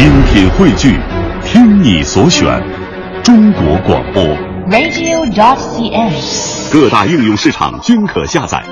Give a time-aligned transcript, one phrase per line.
[0.00, 0.98] 精品汇聚，
[1.44, 2.58] 听你所选，
[3.22, 4.24] 中国广播。
[4.70, 6.72] radio.cn。
[6.72, 8.64] 各大应用市场均可下载。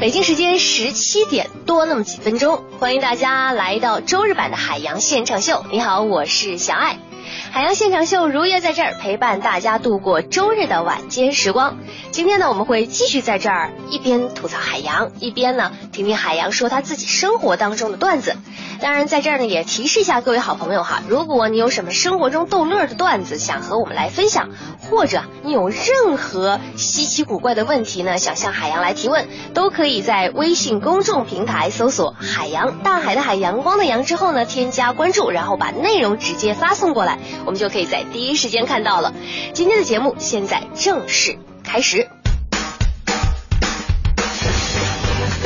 [0.00, 5.64] 北京时间十七点多那么几分钟，欢迎大家来到周日版的海洋现场秀。
[5.70, 6.98] 你好，我是小爱。
[7.50, 11.78] 海洋现场秀如约在这儿陪伴大家度过周日的晚间时光。
[12.10, 18.36] 今天呢，我们会继续在这儿一边吐槽海洋，一边呢听听海洋说他自己生活当中的段子。
[18.80, 39.14] 当然，在这儿呢也提示一下各位好朋友哈，如果你有什么生活中逗乐的段子想和我们来分享，或者你有任何稀奇古怪的问题呢，想向海洋来提问，都可以在微信公众平台搜索“海洋大海的海阳光的阳”之后呢，添加关注，然后把内容直接发送过来，我们就可以在第一时间看到了。
[39.52, 42.08] 今天的节目现在正式开始。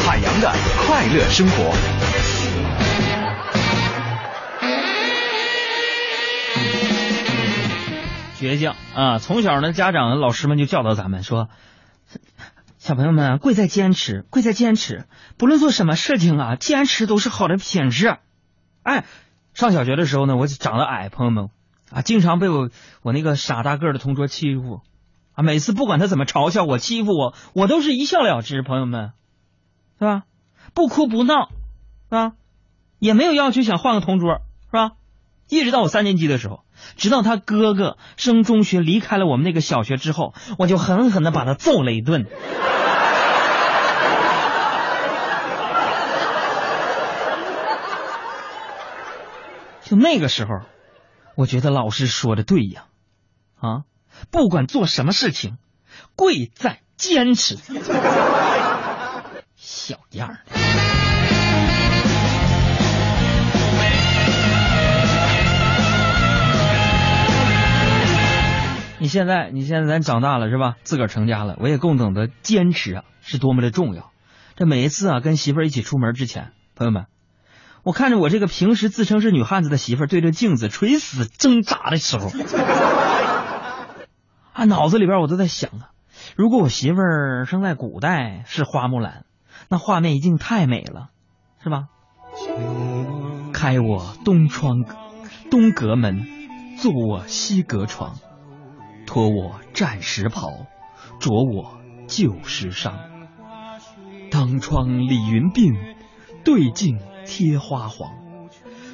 [0.05, 0.53] 海洋的
[0.87, 1.73] 快乐生活。
[8.39, 9.19] 倔强啊！
[9.19, 11.49] 从小呢，家长、老师们就教导咱们说，
[12.77, 15.05] 小朋友们贵在坚持，贵在坚持。
[15.39, 18.17] 不论做什么事情啊，坚持都是好的品质。
[18.83, 19.05] 哎，
[19.55, 21.51] 上小学的时候呢，我长得矮，朋友们
[21.95, 22.71] 啊，经常被我
[23.03, 24.81] 我那个傻大个的同桌欺负
[25.35, 25.43] 啊。
[25.43, 29.12] 每次不管他怎么嘲笑我、欺负我，我都是一笑了之，朋友们，
[29.99, 30.23] 是吧？
[30.75, 31.49] 不哭不闹，
[32.09, 32.33] 是吧？
[32.99, 34.93] 也没有要求想换个同桌，是吧？
[35.49, 36.65] 一直到我三年级的时候。
[36.97, 42.27] 直到他哥哥升中学离开了我们那个小学之后，我就狠狠的把他揍了一顿。
[49.84, 50.62] 就那个时候，
[51.34, 52.84] 我觉得老师说的对呀，
[53.58, 53.84] 啊，
[54.30, 55.56] 不管做什么事情，
[56.14, 57.56] 贵在坚持。
[59.56, 60.38] 小样儿。
[68.98, 70.76] 你现在，你现在咱长大了是吧？
[70.84, 74.12] 自个儿成家了，我也更懂得坚持啊，是多么的重要。
[74.54, 77.06] 这每一次啊，跟媳妇儿一起出门之前，朋友们，
[77.84, 82.31] 我看着我这个平时自称是女汉子的媳妇儿对着镜子垂死挣扎的时候，
[84.53, 85.91] 啊，脑子里边我都在想啊，
[86.37, 89.25] 如果我媳妇儿生在古代是花木兰，
[89.69, 91.09] 那画面一定太美了，
[91.62, 91.88] 是吧？
[93.53, 94.84] 开我东窗，
[95.50, 96.25] 东阁门，
[96.78, 98.16] 坐我西阁床。
[99.04, 100.50] 脱我战时袍，
[101.21, 102.92] 着我旧时裳。
[104.31, 105.97] 当窗理云鬓，
[106.44, 106.98] 对镜
[107.34, 108.10] 贴花黄。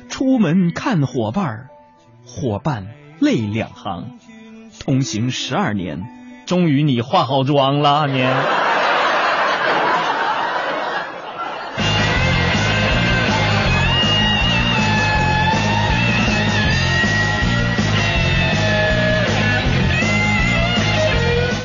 [0.09, 1.71] 出门看伙伴儿，
[2.25, 2.87] 伙伴
[3.19, 4.17] 泪两行。
[4.79, 8.25] 同行十二年，终于你化好妆了，你。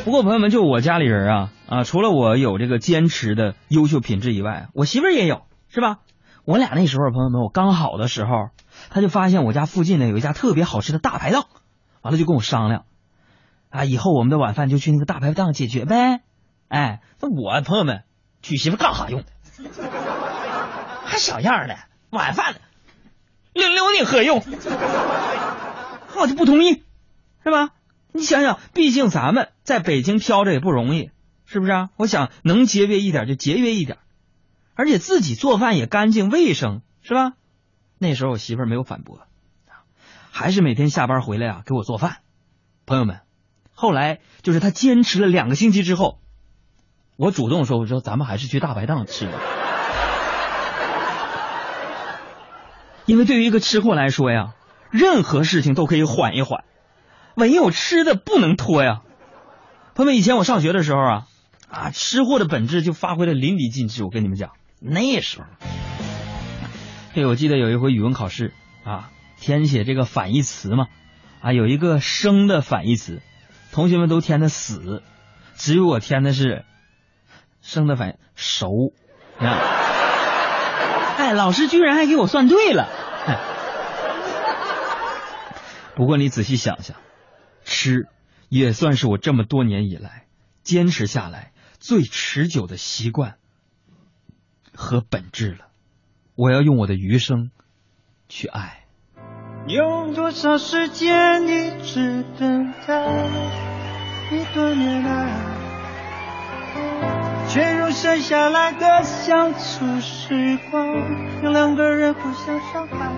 [0.04, 6.00] 不过朋友们，就我家里人啊啊，除了我有这个坚持的优秀品质以外，我媳妇儿也有，是吧？
[6.46, 8.50] 我俩那时候，朋友们，我刚好的时候，
[8.90, 11.46] 他就发现我家附近呢有一家特别好吃的大排档，
[12.02, 12.86] 完了就跟我商量，
[13.70, 16.22] 啊，以后我们的晚饭就去那个大排档解决呗。
[16.68, 18.04] 哎，那我朋友们
[18.42, 19.24] 娶媳妇干啥用？
[21.06, 21.78] 还小样的，
[22.10, 22.56] 晚饭
[23.54, 24.44] 留留你何用？
[26.18, 26.84] 我就不同意，
[27.44, 27.70] 是吧？
[28.12, 31.10] 你想想，毕竟咱们在北京飘着也不容易，
[31.46, 31.90] 是不是啊？
[31.96, 33.98] 我想能节约一点就节约一点，
[34.76, 37.34] 而且自己做饭也干净卫生，是吧？
[38.00, 39.22] 那时候我媳妇儿没有反驳，
[40.32, 42.18] 还是每天下班回来啊给我做饭。
[42.86, 43.22] 朋友们，
[43.74, 46.20] 后来就是她坚持了两个星期之后，
[47.16, 49.34] 我主动说：“我说咱们还是去大排档吃吧。
[53.06, 54.54] ”因为对于一个吃货来说呀，
[54.90, 56.64] 任何事情都可以缓一缓。
[57.36, 59.02] 唯有吃的不能拖呀！
[59.96, 61.28] 朋友们，以前我上学的时候啊，
[61.70, 64.04] 啊，吃货的本质就发挥的淋漓尽致。
[64.04, 64.52] 我跟你们讲，
[64.86, 65.46] 那时候，
[67.14, 68.54] 对我记得有一回语文考试
[68.84, 70.88] 啊，填写这个反义词嘛，
[71.42, 73.22] 啊，有一个生的反义词，
[73.72, 75.02] 同学们都填的死，
[75.56, 76.66] 只有我填的是
[77.62, 78.92] 生的反熟。
[79.40, 79.58] 你看，
[81.18, 82.90] 哎，老师居然还给我算对了。
[83.26, 83.40] 哎、
[85.96, 86.98] 不过你仔细想想。
[87.66, 88.10] 吃
[88.50, 90.26] 也算是我这么多年以来
[90.64, 93.38] 坚持下来最持久的习惯
[94.76, 95.68] 和本质了。
[96.36, 97.52] 我要用我的余生
[98.28, 98.86] 去爱。
[99.68, 103.08] 用多少时间一直等待
[104.32, 105.30] 一段恋爱？
[107.48, 110.86] 却用剩下来的相处时光，
[111.42, 113.12] 让两个人互相伤害。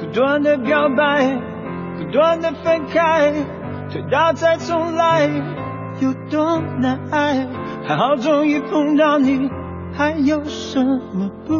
[0.00, 1.38] 不断的表白，
[1.98, 3.32] 不断的分开，
[3.90, 5.28] 推倒再重来，
[6.00, 7.46] 有多难挨？
[7.84, 9.48] 还好终于碰到你，
[9.92, 11.52] 还有什么不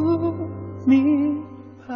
[0.86, 1.42] 明
[1.86, 1.94] 白？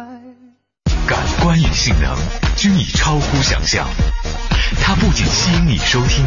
[1.07, 2.13] 感官与性能
[2.57, 3.87] 均已超乎想象，
[4.83, 6.25] 它不仅吸引你收听，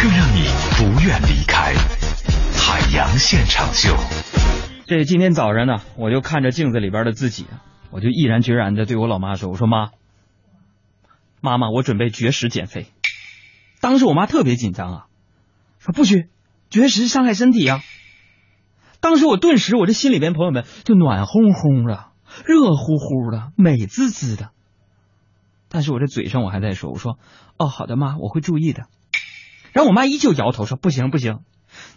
[0.00, 0.48] 更让你
[0.78, 1.74] 不愿离开。
[2.56, 3.94] 海洋现场秀，
[4.86, 7.46] 这今天早上呢，我就看着镜子里边的自己，
[7.90, 9.90] 我就毅然决然的对我老妈说：“我说妈，
[11.42, 12.86] 妈妈，我准备绝食减肥。”
[13.82, 15.06] 当时我妈特别紧张啊，
[15.78, 16.28] 说不许
[16.70, 17.82] 绝食伤害身体啊。
[19.00, 22.06] 当时我顿时我这心里边朋友们就暖烘烘的、
[22.44, 24.50] 热乎乎的、美滋滋的。
[25.68, 27.18] 但是我这嘴上我还在说：“我说
[27.58, 28.84] 哦，好的妈，我会注意的。”
[29.72, 31.40] 然后我妈依旧摇头说：“不行不行，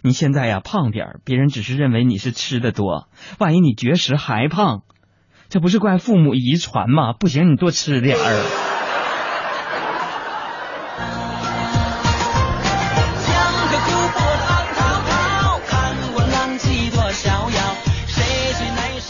[0.02, 3.08] 你现在呀胖点儿，别人只是认为你是吃的多，
[3.38, 4.82] 万一你绝食还胖，
[5.48, 7.12] 这不是怪父母遗传吗？
[7.12, 8.69] 不行，你多吃点儿。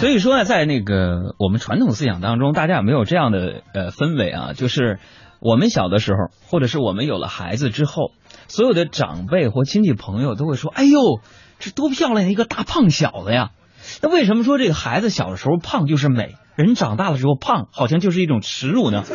[0.01, 4.53] 所以说，在那个我们传统思想当中，大家有没有这样的呃氛围啊？
[4.55, 4.99] 就是
[5.41, 8.13] 我们小的时候，或者是我们有了孩子之后，
[8.49, 11.21] 所有的长辈或亲戚朋友都会说：“哎呦，
[11.59, 13.51] 这多漂亮一个大胖小子呀！”
[14.01, 19.05] 那为什么说这个孩子小的时候胖就是美，人长大了之后胖好像就是一种耻辱呢？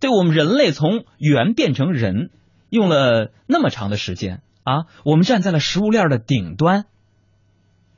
[0.00, 2.30] 对我们人类从猿变成人，
[2.70, 6.86] 用了那么长的时间啊，我们站在了食物链的顶端。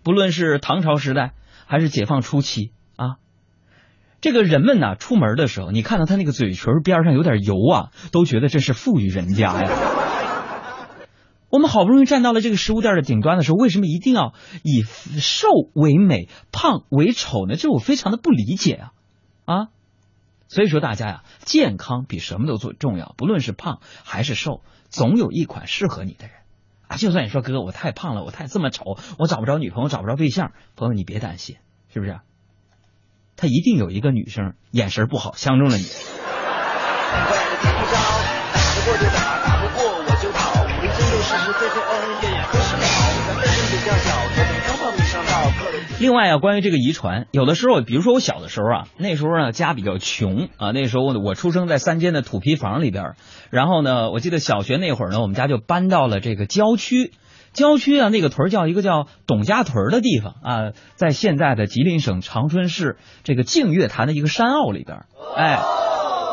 [0.02, 1.35] 不论是唐朝时代
[1.67, 3.17] 还是解放初期啊，
[4.20, 9.70] 这个人们呐，出门的时候，你看到他那个嘴唇边上有点油啊，都觉得这是富裕人家呀。
[11.50, 17.56] 我们好不容易站到了这个食物链的顶端的时候，为什么一定要以瘦为美、胖为丑呢？
[17.56, 18.93] 这我非常的不理解啊
[19.47, 19.69] 啊！
[20.49, 26.37] 所以说大家呀，健康比什么都最重要，不论是胖还是瘦，总有一款适合你的人。
[26.90, 31.56] 啊，就算你说哥，我太胖了，我太这么丑，我找不着女朋友，找不着对象，朋友你别担心，
[31.88, 32.19] 是不是？
[33.37, 35.84] 他一定有一个女生眼神不好，相中了你。
[46.00, 53.17] 另外啊，关于这个遗传，有的时候，比如说我小的时候啊，那时候呢家比较穷啊，那时候我出生在三间的土坯房里边，
[53.50, 57.12] 然后呢，我记得小学那会儿呢，我们家就搬到了这个郊区，
[57.52, 65.05] 郊区啊那个屯儿叫一个叫董家屯儿的地方啊，在现在的吉林省长春市这个净月潭的一个山坳里边，
[65.37, 65.58] 哎，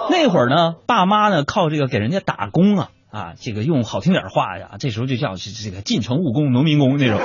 [0.10, 7.20] 那会儿呢，爸妈呢靠这个给人家打工啊啊，这个用好听点话呀，这时候就叫这个进城务工、农民工那种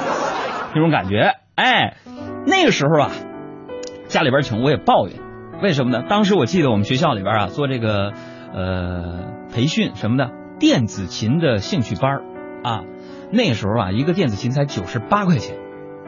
[0.74, 1.96] 那种感觉，哎。
[2.44, 3.10] 那个时候啊，
[4.08, 5.16] 家里边穷，我也抱怨，
[5.62, 6.04] 为什么呢？
[6.08, 8.12] 当时我记得我们学校里边啊，做这个
[8.52, 12.18] 呃培训什么的，电子琴的兴趣班
[12.64, 12.82] 啊，
[13.30, 15.56] 那时候啊，一个电子琴才九十八块钱，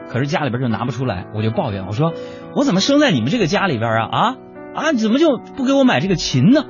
[0.09, 2.11] 可是家里边就拿不出来，我就抱怨，我说
[2.53, 4.35] 我怎么生在你们这个家里边啊啊
[4.75, 6.65] 啊，怎么就不给我买这个琴呢？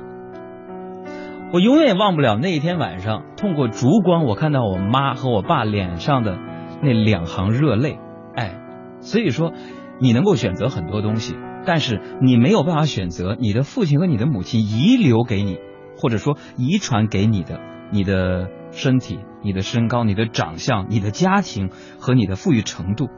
[1.52, 6.38] 我永远也忘不了那一天晚上，通过烛光，我看到我妈和我爸脸上的
[6.82, 7.98] 那两行热泪，
[8.36, 8.62] 哎。
[9.06, 9.52] 所以说，
[10.00, 15.58] 你能够选择很多东西，但是你没有办法选择你的父亲和你的母亲遗留给你，
[15.96, 17.60] 或者说遗传给你的
[17.92, 21.70] 你的身体、你的身高、你的长相、你的家庭
[22.00, 23.08] 和你的富裕程度。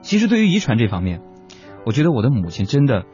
[0.00, 1.20] 其实对于遗传这方面，
[1.86, 3.04] 我觉得我的母亲真的，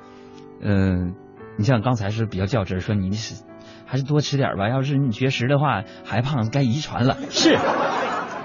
[0.62, 1.14] 嗯，
[1.58, 3.44] 你像刚才是比较较真，说你是
[3.84, 7.18] 还是多吃点吧，要是你绝食的话还胖，该遗传了。
[7.28, 7.54] 是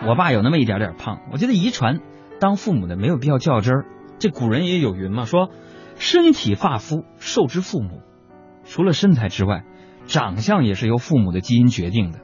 [0.06, 2.02] 我爸有那么一点点胖，我觉得遗传。
[2.40, 3.86] 当父母的没有必要较真儿，
[4.20, 5.50] 这古人也有云嘛，说
[5.96, 8.02] 身体发肤受之父母，
[8.66, 9.64] 除了身材之外，
[10.06, 12.20] 长相也是由父母的基因决定的。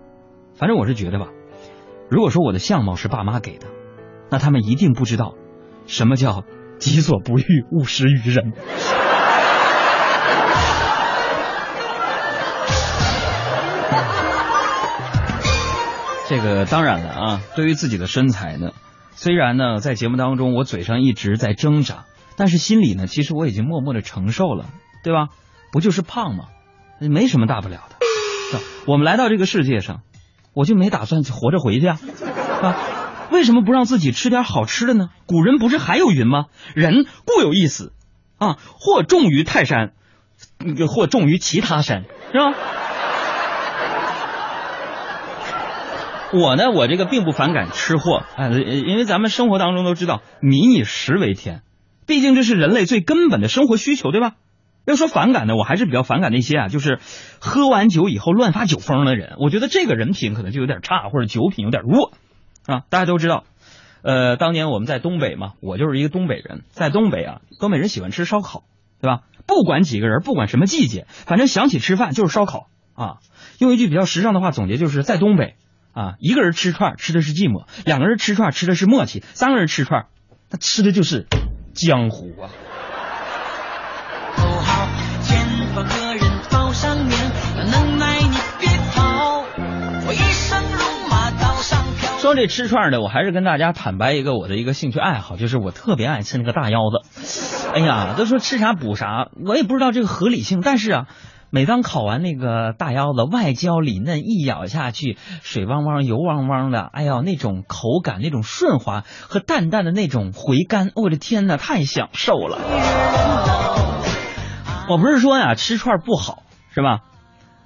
[0.55, 1.27] 反正我是觉得吧，
[2.09, 3.67] 如果说我的相貌是爸妈给的，
[4.29, 5.35] 那他们一定不知道
[5.85, 6.43] 什么叫
[6.79, 8.51] 己所不欲，勿施于人。
[16.27, 18.71] 这个当然了啊，对于自己的身材呢。
[19.21, 22.05] 虽然呢，在节目当中我嘴上一直在挣扎，
[22.37, 24.69] 但是心里呢，其实我已经默默的承受了，
[25.03, 25.27] 对吧？
[25.73, 26.45] 不就是胖吗？
[27.01, 27.97] 没什么大不了的。
[28.85, 30.03] 我们来到这个世界上，
[30.53, 31.99] 我就没打算活着回去啊！
[32.61, 32.77] 啊，
[33.29, 35.09] 为什么不让自己吃点好吃的呢？
[35.25, 36.45] 古人不是还有云吗？
[36.73, 37.91] 人固有一死，
[38.37, 39.91] 啊，或重于泰山，
[40.87, 42.53] 或重于其他山，是吧？
[46.31, 51.61] 我呢，我这个并不反感吃货，哎，因为咱们生活当中都知道“民以食为天”，
[52.05, 54.35] 毕竟这是人类最根本的生活需求，对吧？
[54.85, 56.99] 要说反感呢，我还是比较反感那些啊，就是
[57.39, 59.35] 喝完酒以后乱发酒疯的人。
[59.39, 62.11] 我觉得这个人品可能就有点差，或者酒品有点弱
[62.65, 62.81] 啊。
[62.89, 63.43] 大家都知道，
[64.01, 68.63] 呃，当年我们在东北嘛，我就是一个东北人，在东北啊，东北人喜欢吃烧烤，
[69.01, 69.21] 对吧？
[69.45, 73.17] 不管几个人，不管什么季节，反正想起吃饭就是烧烤啊。
[73.59, 75.55] 用一句比较时尚的话总结，就是在东北
[75.93, 80.05] 啊，一个人吃串吃的是寂寞，两个人吃串吃的是默契，三个人吃串
[80.49, 81.27] 他吃的就是
[81.73, 82.47] 江湖啊。
[84.35, 84.87] 口号，
[85.21, 87.17] 前方个人报上面，
[87.57, 89.43] 有能耐你别跑，
[90.07, 92.17] 我一身戎马刀上飘。
[92.19, 97.73] 说这吃串的，我还是跟大家坦白一个我的一个兴趣爱好，就是我特别爱吃那个大腰子。
[97.73, 101.07] 哎呀，都说吃啥补啥，我也不知道这个合理性，但是啊。
[101.51, 112.59] 每当烤完那个大腰子，外焦里嫩，一咬下去，水汪汪、油汪汪的，哎呦，那种口感、那种顺滑和淡淡的那种回甘，我的天哪，太享受了！
[114.89, 116.99] 我不是说呀，吃串不好，是吧？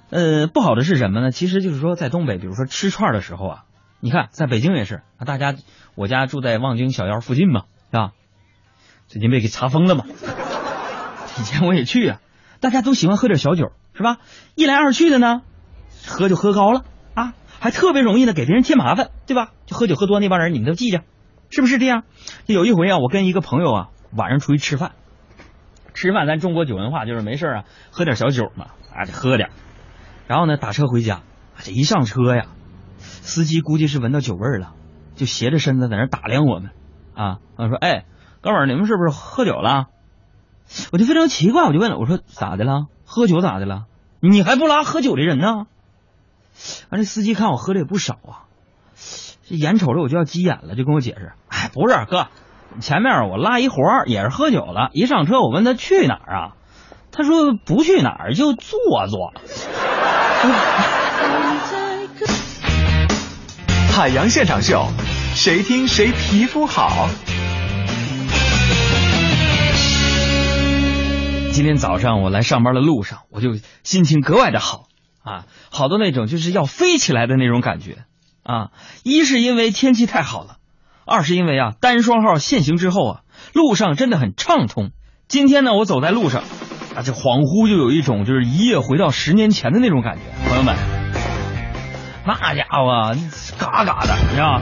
[0.08, 1.30] 呃，不好的是什么呢？
[1.30, 3.64] 其实就是说，在东北，比如说吃串的时候啊，
[4.00, 5.54] 你看，在北京也是啊，大家，
[5.94, 8.12] 我家住在望京小腰附近嘛，是吧？
[9.08, 10.06] 最近被给查封了嘛，
[11.38, 12.20] 以前我也去啊。
[12.64, 14.16] 大家都喜欢喝点小酒，是吧？
[14.54, 15.42] 一来二去的呢，
[16.06, 19.50] 喝就喝高了啊，还特别容易呢给别人添麻烦，对吧？
[19.66, 21.02] 就喝酒喝多那帮人，你们都记着，
[21.50, 22.04] 是不是这样？
[22.46, 24.92] 就有一回啊，我跟一个朋友啊，晚上出去吃饭，
[25.92, 29.50] 吃饭咱中国酒文化就是没事啊，喝点小酒嘛，啊，就喝点，
[30.26, 31.20] 然后呢打车回家，
[31.58, 32.46] 这一上车呀，
[32.96, 34.72] 司机估计是闻到酒味了，
[35.16, 36.70] 就斜着身子在那打量我们
[37.14, 38.06] 啊，他说：“哎，
[38.40, 39.84] 哥们儿，你们是不是喝酒了？”
[40.92, 42.86] 我就非常奇怪，我就问了，我说咋的了？
[43.04, 43.84] 喝酒咋的了？
[44.20, 45.66] 你还不拉喝酒的人呢？
[46.90, 48.46] 完，这司机看我喝的也不少啊，
[49.48, 52.28] 这眼瞅着我就要急眼了，就跟我解释：“哎，不是哥，
[52.80, 56.54] 前面我拉一活也是喝酒了，一上车我问他去哪儿啊，
[57.12, 58.78] 他说不去哪儿就坐
[59.08, 59.32] 坐。
[63.92, 64.86] ”海洋现场秀，
[65.34, 67.08] 谁听谁皮肤好。
[71.54, 73.50] 今天早上我来上班的路上，我就
[73.84, 74.88] 心情格外的好
[75.22, 77.98] 啊，好多那种就是要飞起来的那种感觉
[78.42, 78.70] 啊。
[79.04, 80.56] 一是因为天气太好了，
[81.06, 83.20] 二是因为啊单双号限行之后啊，
[83.52, 84.90] 路上真的很畅通。
[85.28, 86.42] 今天呢，我走在路上
[86.96, 90.22] 啊，这恍惚就有一种就是一夜回到十年前的那种感觉。
[90.48, 90.74] 朋友们，
[92.26, 93.14] 那家伙
[93.60, 94.60] 嘎嘎的，你知道？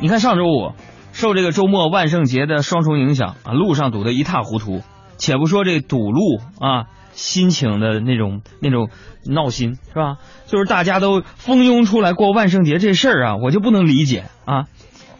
[0.00, 0.74] 你看上周五。
[1.16, 4.82] 受这个周末万圣节的双重影响啊，路上堵得一塌糊涂。
[5.16, 6.20] 且不说这堵路
[6.60, 8.90] 啊，心情的那种那种
[9.24, 10.18] 闹心是吧？
[10.44, 14.64] 就是大家都蜂拥出来过万圣节这事儿啊，我就不能理解啊。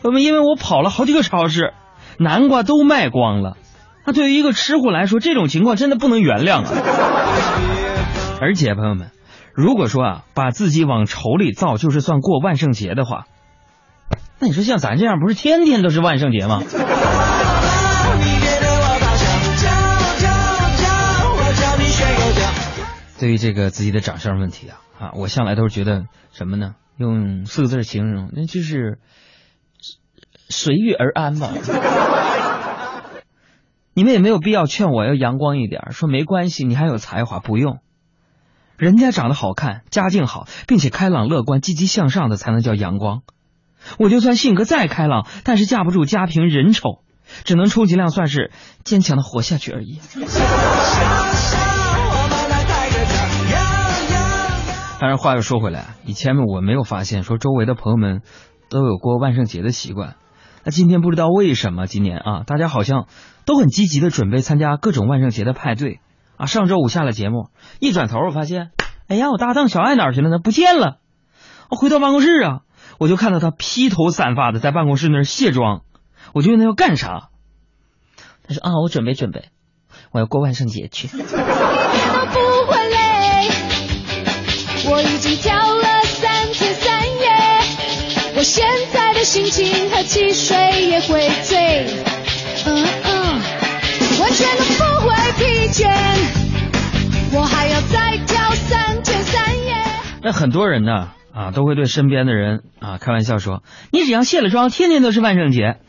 [0.02, 1.72] 那么因为我跑了好几个超市，
[2.18, 3.56] 南瓜都卖光了。
[4.04, 6.70] 那对于一个吃货来说，这种情况真的不能原谅啊。
[8.42, 9.12] 而且朋友们，
[9.54, 13.24] 如果说啊，把自己往丑里造就是算过万圣节的话。
[14.38, 16.62] 那你说像咱这样，不是天天都是万圣节吗？
[23.18, 26.74] 对于这个自己的长相问题啊，啊，我向来都是觉得什么呢？
[26.98, 28.98] 用四个字形容，那就是
[30.50, 31.50] 随遇而安吧。
[33.94, 37.78] 你们也没有必要劝我要阳光一点，说没关系，你还有才华，不用。
[38.76, 43.22] 人家长得好看，家境好，并且开朗乐观、积极向上的，才能叫阳光。
[43.98, 47.02] 我就算性格再开朗，但是架不住家贫人丑，
[47.44, 48.50] 只能充其量算是
[48.84, 50.00] 坚强的活下去而已。
[54.98, 58.22] 但是话又说回来，以前我没有发现说周围的朋友们
[58.70, 60.16] 都有过万圣节的习惯，
[60.64, 63.06] 那今天不知道为什么今年啊，大家好像
[63.44, 66.00] 都很积极的准备参加各种万圣节的派对
[66.38, 66.46] 啊。
[66.46, 68.70] 上周五下了节目，一转头我发现，
[69.06, 70.38] 哎呀，我搭档小爱哪去了呢？
[70.38, 70.98] 不见了。
[71.68, 72.60] 我回到办公室啊。
[72.98, 75.82] 我就看到他披头散发的在办公室那儿卸妆，
[76.32, 77.28] 我就问他要干啥，
[78.48, 79.50] 他说啊，我准备准备，
[80.12, 81.08] 我要过万圣节去。
[81.08, 81.28] 不会
[82.88, 83.50] 累，
[84.88, 87.28] 我已经跳了三天三夜，
[88.36, 91.86] 我现在的心情和汽水也会醉，
[92.66, 93.40] 嗯嗯，
[94.20, 95.88] 完全都不会疲倦，
[97.34, 99.74] 我还要再跳三天三夜。
[100.22, 101.10] 那很多人呢？
[101.36, 103.62] 啊，都会对身边的人啊开玩笑说
[103.92, 105.80] ：“你只要卸了妆，天天都是万圣节。”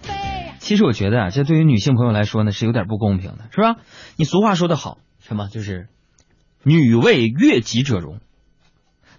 [0.59, 3.77] 其实我觉得啊，这对于女性朋友来说呢，是有点不公平的，是吧？
[4.17, 5.87] 你俗话说得好，什么就是
[6.63, 8.19] “女为悦己者容”。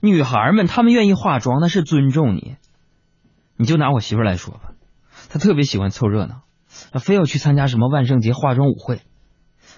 [0.02, 2.56] 女孩们她们愿意化妆，那是尊重你。
[3.56, 4.72] 你就拿我媳妇来说吧，
[5.30, 6.42] 她特别喜欢凑热闹，
[6.92, 9.00] 她非要去参加什么万圣节化妆舞会。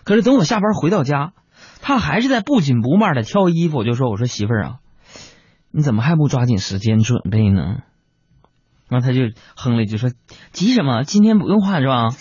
[0.02, 1.32] 可是等我下班回到家，
[1.80, 3.78] 她还是在不紧不慢的挑衣服。
[3.78, 4.76] 我就说：“我说媳妇儿啊，
[5.70, 7.82] 你怎么还不抓紧时间准备呢？”
[8.90, 9.20] 然后他就
[9.56, 10.10] 哼了一句说
[10.50, 11.04] ：“急什么？
[11.04, 12.12] 今天不用化妆。”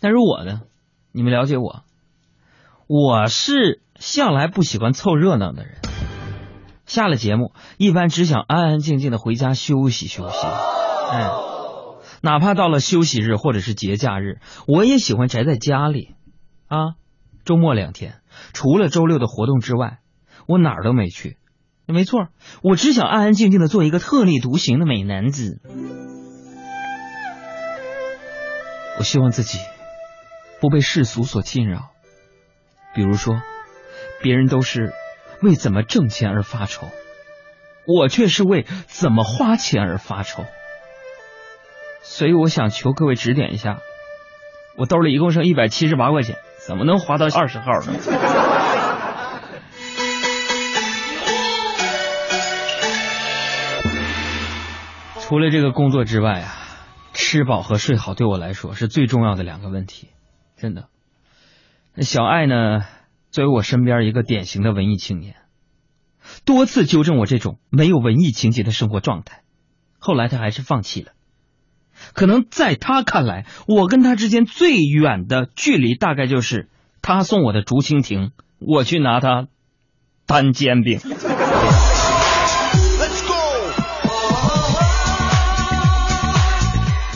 [0.00, 0.60] 但是我呢，
[1.10, 1.84] 你们了解我，
[2.86, 5.76] 我是向来不喜欢凑热闹的人。
[6.84, 10.46] 下了节目，一般只想安安静静的回家休息休息。
[11.10, 11.30] 哎，
[12.20, 16.14] 哪怕到了休息日或者是节假日，我也喜欢宅在家里。
[16.68, 16.92] 啊，
[17.46, 18.20] 周末两天，
[18.52, 20.00] 除了周六的活动之外，
[20.46, 21.37] 我哪儿都没去。
[21.90, 22.28] 没错，
[22.62, 25.60] 我只想安安静静的做一个特立独行的美男子。
[28.98, 29.58] 我希望自己
[30.60, 31.90] 不被世俗所侵扰，
[32.94, 33.40] 比如说，
[34.22, 34.92] 别人都是
[35.40, 36.88] 为怎么挣钱而发愁，
[37.86, 40.44] 我却是为怎么花钱而发愁。
[42.02, 43.78] 所以我想求各位指点一下，
[44.76, 48.47] 我兜里一共剩一百七十八块钱，怎么能花到二十号呢？
[55.28, 56.64] 除了这个工作之外啊。
[57.12, 60.08] 吃饱和睡好对我来说是最重要的两个问题，
[60.56, 60.88] 真的。
[61.94, 62.84] 那小爱呢？
[63.30, 65.34] 作为我身边一个典型的文艺青年，
[66.44, 69.42] 多次纠正我这种没有文艺情节的生活状态，
[69.98, 71.12] 后来他还是放弃了。
[72.12, 76.68] 可能在他看来，我跟他之间最远的距离大概就是
[77.02, 78.30] 他送我的竹蜻蜓，
[78.60, 79.48] 我去拿他
[80.26, 81.00] 摊煎饼。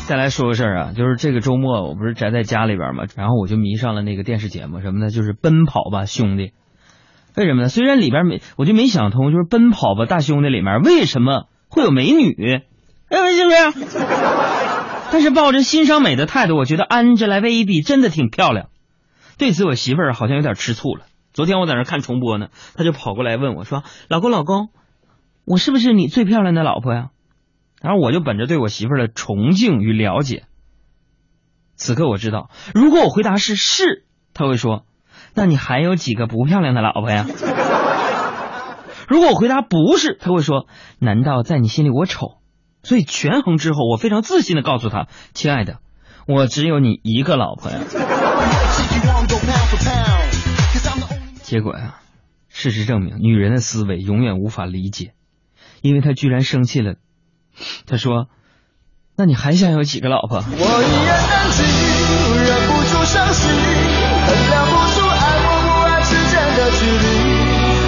[0.07, 6.49] 再来说个事儿啊，就是这个周末我不是宅在家里边嘛，然后我就迷上了那个电视节目什么的，就是《奔跑吧兄弟》。
[7.35, 7.69] 为什么呢？
[7.69, 12.35] 虽然里边没，我就没想通，就是《奔跑吧大兄弟》里面为什么会有美女，
[13.09, 13.87] 哎，是不是？
[15.13, 18.69] 但是抱着欣赏美的态度，我觉得 Angelababy 真的挺漂亮。
[19.39, 21.05] 对此，我媳妇儿好像有点吃醋了。
[21.33, 24.69] 昨天我在那看重播呢，她就跑过来问我说：“老公，老公，
[25.47, 27.09] 我是不是你最漂亮的老婆呀？”
[27.83, 30.45] 然后我就本着对我媳妇儿的崇敬与了解，
[31.75, 34.87] 此刻我知道，如果我回答是是，他会说
[35.35, 37.27] ：“那你还有几个不漂亮的老婆呀？”
[39.09, 40.67] 如果我回答不是，他会说
[41.01, 42.37] ：“难道在你心里我丑？”
[42.85, 45.81] 所以权衡之后，我非常自信的告诉他：“亲爱的，
[46.29, 47.81] 我只有你一个老婆呀。”
[51.43, 51.97] 结果呀，
[52.49, 55.15] 事实证明，女人的思维永远无法理解，
[55.83, 56.95] 因为她居然生气了。
[57.87, 58.29] 他说
[59.17, 61.65] ：“那你还想有几个老婆？”我依然安静，
[62.45, 67.07] 忍不住伤心，衡量不出爱或不爱之间的距离。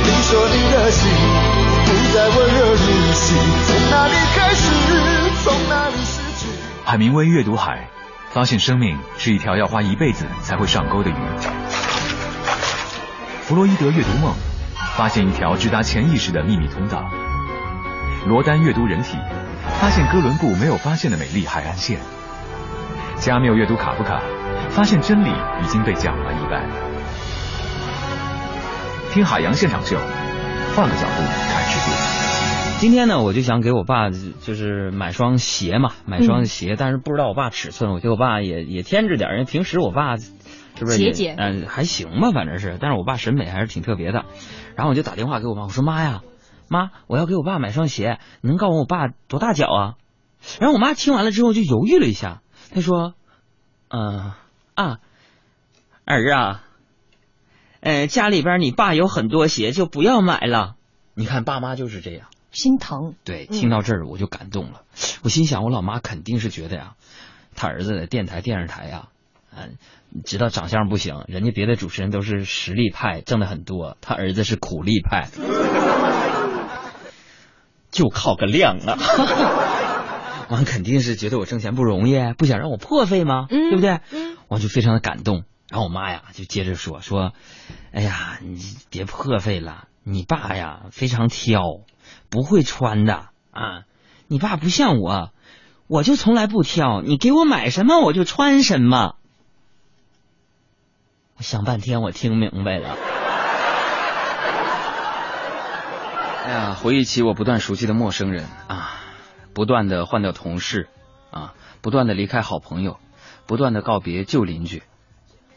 [0.04, 1.00] 你说你的心
[1.84, 3.34] 不再温热如昔，
[3.66, 4.62] 从哪里开始，
[5.42, 6.46] 从哪里失去？
[6.84, 7.88] 海明威阅读海，
[8.30, 11.14] 发现生命是一条要花一辈子才会上钩的鱼。
[13.42, 14.34] 弗洛伊德阅读梦，
[14.96, 17.02] 发现一条直达潜意识的秘密通道。
[18.26, 19.18] 罗丹阅读人体。
[19.80, 21.98] 发现哥伦布没有发现的美丽海岸线。
[23.16, 24.20] 加缪阅读卡夫卡，
[24.70, 25.30] 发现真理
[25.62, 26.68] 已经被讲了一半。
[29.12, 29.96] 听海洋现场秀，
[30.74, 31.96] 换个角度看世界。
[32.80, 40.32] 今天呢，我就想给我爸就是买双鞋嘛，买双鞋，但是不知道我爸尺寸，我觉得我爸也也添置点，因为平时我爸是
[40.80, 41.36] 不是节俭？
[41.38, 44.24] 嗯，还行吧，反正是，但是我爸审美还是挺特别的。
[44.74, 46.20] 然后我就打电话给我妈，我说妈呀。
[46.68, 49.94] 妈，我要给我爸买双鞋，你能告诉我爸多大脚啊？
[50.60, 52.42] 然后我妈听完了之后就犹豫了一下，
[52.74, 53.14] 她说
[53.88, 54.32] ：“嗯
[54.74, 54.98] 啊，
[56.04, 56.64] 儿啊，
[57.80, 60.74] 呃，家里边你爸有很多鞋，就不要买了。
[61.14, 63.14] 你看爸妈就是这样，心疼。
[63.24, 64.82] 对，听到这儿我就感动了，
[65.22, 66.94] 我心想我老妈肯定是觉得呀，
[67.54, 69.08] 他儿子在电台电视台呀，
[69.56, 69.78] 嗯，
[70.24, 75.28] 知道长相不行，人家别的主持人都是实力派，挣的很多，他儿子是苦力派。
[77.94, 78.98] ”就靠个量啊！
[80.50, 83.46] 完肯定是觉得我挣钱不容易，不想让我破费吗？
[83.48, 84.00] 对不对？
[84.48, 85.44] 我就非常的感动。
[85.70, 87.32] 然后我妈呀就接着说说，
[87.92, 88.58] 哎呀，你
[88.90, 91.60] 别破费了，你爸呀非常挑，
[92.28, 93.84] 不会穿的啊。
[94.26, 95.30] 你爸不像我，
[95.86, 99.14] 我就从来不挑，你给我买什么我就穿什么。
[101.36, 103.13] 我想半天，我听明白了。
[106.44, 108.90] 哎呀，回忆起我不断熟悉的陌生人啊，
[109.54, 110.90] 不断的换掉同事
[111.30, 112.98] 啊，不断的离开好朋友，
[113.46, 114.82] 不断的告别旧邻居，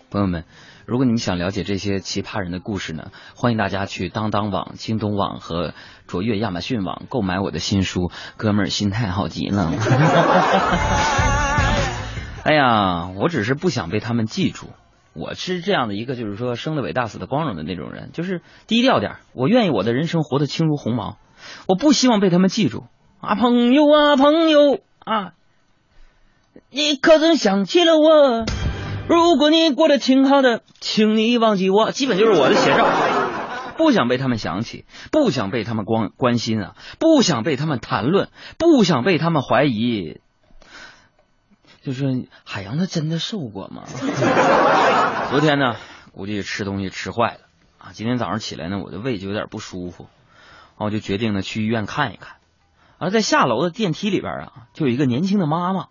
[0.10, 0.46] 朋友们，
[0.86, 5.74] 如果你们想了解这些奇葩人的故事呢，欢迎大家去当当网、京东网和
[6.08, 8.04] 卓越亚马逊网购买我的新书
[8.38, 9.74] 《哥们儿心态好极了》。
[12.48, 14.70] 哎呀，我只是不想被他们记住。
[15.18, 19.16] 我是这样的一个，就是说生的伟大，死的光荣的那种人，就是低调点。
[19.34, 21.18] 我愿意我的人生活得轻如鸿毛，
[21.68, 22.84] 我不希望被他们记住
[23.20, 25.34] 啊，朋友啊，朋友啊，
[26.70, 28.46] 你可曾想起了我？
[29.10, 31.92] 如果你过得挺好的，请你忘记我。
[31.92, 32.86] 基本就是我的写照，
[33.78, 40.20] 不想被他们想起，不想被他们关关心啊，不想被他们谈论，不想被他们怀疑。
[41.88, 43.86] 就是海洋，他真的瘦过吗？
[45.32, 45.78] 昨天呢，
[46.12, 47.40] 估计吃东西吃坏了
[47.78, 47.92] 啊。
[47.94, 52.36] 今天早上起来呢，我的胃就有点不舒服，然后我就决定呢去医院看一看。
[52.98, 55.88] 而在下楼的电梯里边啊，就有一个年轻的妈妈，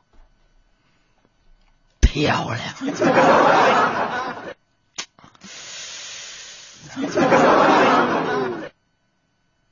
[2.02, 2.60] 漂亮。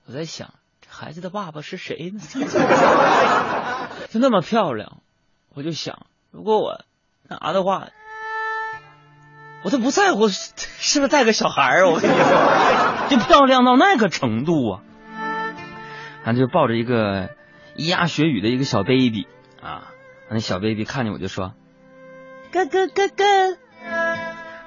[0.07, 2.23] 我在想，这孩子的爸爸是谁呢？
[4.09, 5.03] 就那么漂亮，
[5.51, 6.07] 我就想。
[6.35, 6.81] 如果我
[7.29, 7.91] 拿的话，
[9.63, 11.89] 我都不在乎 是不是带个小孩儿。
[11.89, 14.83] 我跟你说，就漂亮到那个程度啊！
[16.25, 17.29] 俺就抱着一个
[17.77, 19.29] 咿呀学语的一个小 baby
[19.63, 19.93] 啊，
[20.29, 21.55] 那小 baby 看见我就说
[22.51, 23.25] ：“哥哥哥哥。”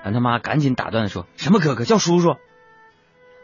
[0.06, 1.84] 俺他妈赶紧打断说：“什么哥哥？
[1.84, 2.38] 叫叔叔。”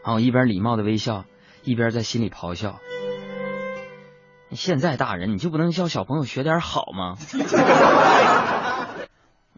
[0.02, 1.26] 然后一边礼貌的微笑，
[1.62, 2.78] 一边在心里咆哮。
[4.54, 7.16] 现在大人，你就不能教小朋友学点好吗？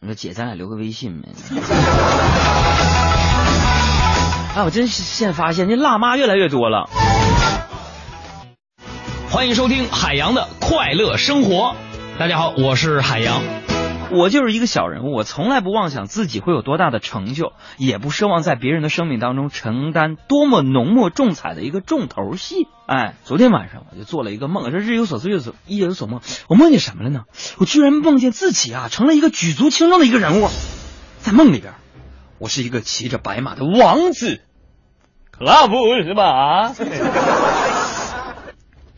[0.00, 1.28] 我说姐，咱俩留个微信呗。
[4.54, 6.88] 哎，我真是现发现，这辣妈越来越多了。
[9.30, 11.74] 欢迎收听海洋的快乐生活。
[12.18, 13.42] 大家好，我是海洋。
[14.12, 22.68] 我就是一个小人物，我从来不妄想自己会有多大的成就，也不奢望在别人的生命当中承担多么浓墨重彩的一个重头戏。
[22.87, 26.20] 哎，昨天晚上我就做了一个梦，这日有所思，夜有所夜有所梦。
[26.49, 27.25] 我梦见什么了呢？
[27.59, 30.49] 我居然梦见自己啊成了一个举足轻重的一个人物，
[31.18, 31.75] 在梦里边，
[32.38, 34.40] 我是一个骑着白马的王子，
[35.33, 36.72] 可拉不是吧？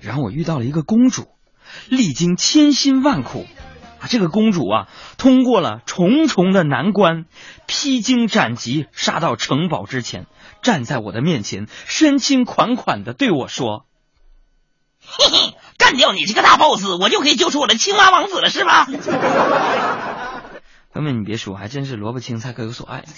[0.01, 1.25] 然后我遇到了一个公主，
[1.89, 3.47] 历经千辛万苦。
[4.01, 7.25] 啊，这个公主啊，通过了重重的难关，
[7.67, 10.27] 披荆斩棘，杀到城堡之前，
[10.63, 13.87] 站在我的面前，深情款款的对我说
[15.01, 18.87] ：“嘿嘿，干掉你这个大 boss，我就可以救出我的青蛙王子了，是吧？”
[20.93, 23.05] 朋友们，你别说，还真是萝卜青菜各有所爱。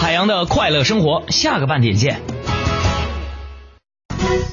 [0.00, 2.22] 海洋的快乐生活，下个半点见。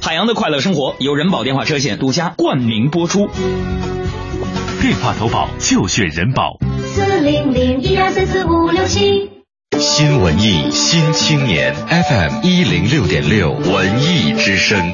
[0.02, 3.30] 海洋的快乐生活由人保电话车险独家冠名播出。
[4.82, 6.58] 电话投保就选人保。
[6.86, 9.33] 四零零一二三四五六七。
[9.80, 14.94] 新文艺新青年 FM 一零六点六文艺之声。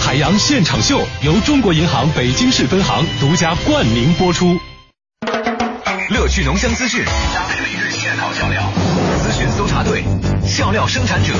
[0.00, 4.58] 海洋现场秀由中国银行北京市分行独家冠名播出。
[6.10, 8.62] 乐趣浓香资讯，搭配每日现好笑料，
[9.22, 10.04] 咨询搜查队，
[10.44, 11.32] 笑料生产者。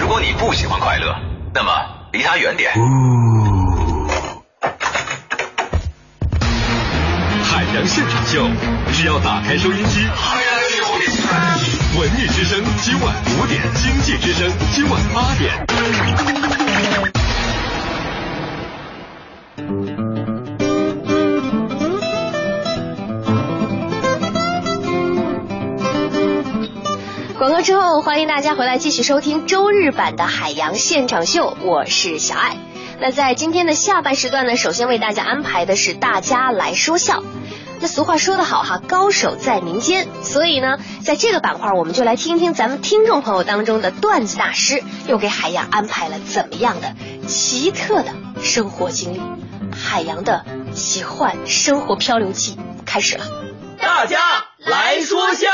[0.00, 1.14] 如果你不喜欢快乐。
[1.52, 1.70] 那么
[2.12, 2.70] 离他远点。
[7.42, 8.46] 海洋现场秀，
[8.92, 10.06] 只要打开收音机。
[11.98, 15.66] 文艺之声今晚五点，经济之声今晚八点。
[27.36, 32.56] 广告之后，欢迎大家回来继续收听周日版的海洋现场秀，我是小爱。
[33.00, 37.24] 那在今天的下半时段呢，首先为大家安排的是大家来说笑。
[37.82, 46.94] 那俗话说得好哈，高手在民间，所以呢，在这个板块，我们就来听听咱们听众朋友当中的段子大师又给海洋安排了怎么样的
[47.26, 48.12] 奇特的
[48.42, 49.22] 生活经历。
[49.72, 53.24] 海洋的奇幻生活漂流记开始了，
[53.80, 54.18] 大家
[54.58, 55.48] 来说笑。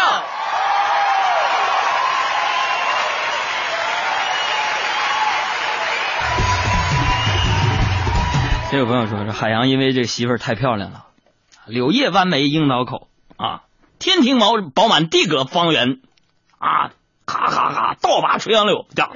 [8.68, 11.04] 这有朋友说说海洋因为这媳妇儿太漂亮了，
[11.66, 13.62] 柳叶弯眉樱桃口啊，
[13.98, 15.98] 天庭饱饱满地阁方圆
[16.58, 16.90] 啊，
[17.26, 18.86] 咔咔咔倒拔垂杨柳。
[18.94, 19.10] 咋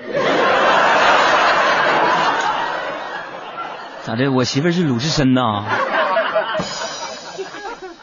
[4.17, 4.31] 的？
[4.33, 5.65] 我媳妇是鲁智深呐？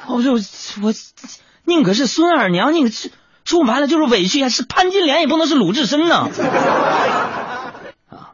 [0.08, 0.40] 我说我
[0.82, 0.94] 我
[1.66, 3.12] 宁可是孙二娘，宁可是
[3.44, 4.48] 说白了就是委屈呀。
[4.50, 6.30] 是潘金莲也不能是鲁智深呐。
[8.10, 8.32] 啊，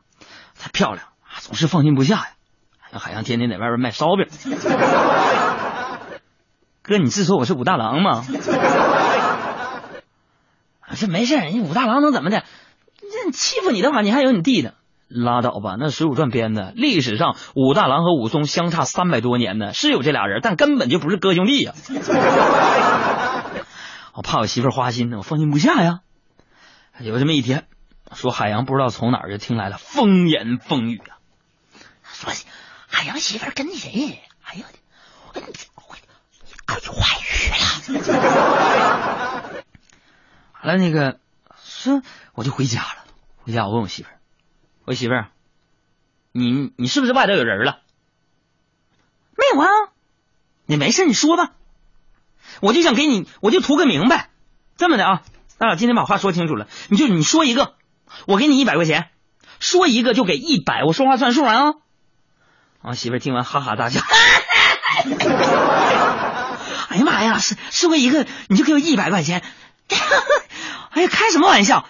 [0.59, 2.27] 太漂亮啊，总是放心不下呀。
[2.95, 4.27] 海洋天天在外边卖烧饼，
[6.83, 8.25] 哥，你是说我是武大郎吗？
[10.95, 12.43] 这没事，人家武大郎能怎么的？
[12.99, 14.73] 这欺负你的话，你还有你弟呢。
[15.07, 21.73] 拉倒吧，那《水浒传》编的，历史上武大郎和武松相差三百多年呢，是有这俩人，但根本就不是哥兄弟呀。
[24.13, 26.01] 我怕我媳妇花心呢，我放心不下呀。
[26.99, 27.65] 有这么一天，
[28.13, 31.15] 说海洋不知道从哪儿就听来了风言风语啊，
[32.03, 32.29] 说
[32.87, 34.65] 海洋媳妇跟谁，哎呦，
[35.72, 35.72] 我
[36.67, 37.55] 我有外遇了。
[40.61, 41.19] 完了，那个
[41.63, 42.01] 是
[42.33, 43.05] 我就回家了，
[43.43, 44.19] 回家我问我媳妇儿，
[44.85, 45.27] 我媳妇儿，
[46.31, 47.79] 你你是不是外头有人了？
[49.35, 49.67] 没有啊，
[50.65, 51.51] 你没事你说吧，
[52.61, 54.29] 我就想给你，我就图个明白。
[54.77, 57.75] 这么的啊，咱俩今天把话说清楚了，你就你说一个，
[58.25, 59.09] 我给你一百块钱，
[59.59, 61.73] 说一个就给一百，我说话算数啊。
[62.81, 64.01] 我媳妇儿听完哈哈大笑，
[66.93, 69.41] 哎呀妈呀，是说一个你就给我一百块钱。
[70.91, 71.87] 哎呀，开什么玩笑！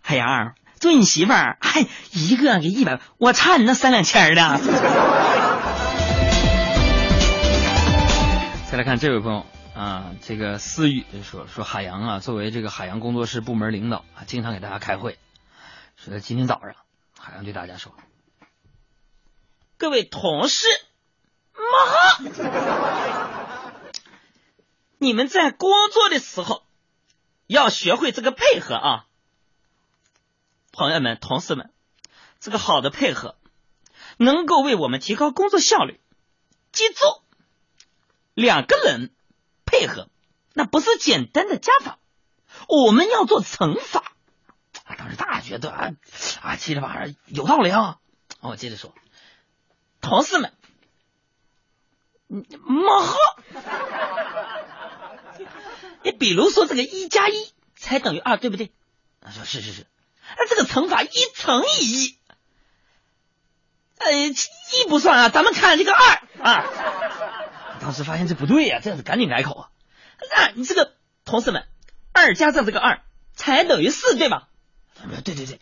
[0.00, 4.58] 海洋，作为你媳妇儿，还一个给一百，我差你那三两千的。
[8.70, 9.44] 再来看这位朋友
[9.76, 15.18] 啊，这个思雨说说海洋啊，作为这个海洋工作室部门领导啊，经常给大家开会。
[15.96, 16.74] 说今天早上，
[17.20, 17.92] 海洋对大家说
[19.76, 20.66] ：“各位同事，
[21.52, 22.30] 妈，
[24.98, 26.62] 你们在工作的时候。”
[27.48, 29.06] 要学会这个配合啊，
[30.70, 31.72] 朋友们、同事们，
[32.40, 33.36] 这个好的配合
[34.18, 35.98] 能够为我们提高工作效率。
[36.72, 37.22] 记住，
[38.34, 39.14] 两个人
[39.64, 40.10] 配合
[40.52, 41.98] 那不是简单的加法，
[42.68, 44.12] 我们要做乘法。
[44.84, 45.92] 啊，当时大家觉得啊
[46.42, 47.98] 啊，其实玩意儿有道理啊。
[48.40, 48.94] 我接着说，
[50.02, 50.52] 同事们，
[52.28, 53.16] 马赫。
[56.08, 57.34] 你比如说这个一加一
[57.76, 58.72] 才等于二，对不对？
[59.20, 59.86] 他说是是是，
[60.38, 62.18] 那这个乘法一乘以一，
[63.98, 66.64] 呃，一不算啊，咱们看这个二啊。
[67.80, 69.68] 当时发现这不对呀，这样子赶紧改口啊。
[70.30, 70.94] 那你这个
[71.26, 71.66] 同事们，
[72.12, 73.02] 二加上这个二
[73.34, 74.48] 才等于四，对吧？
[75.24, 75.60] 对对对。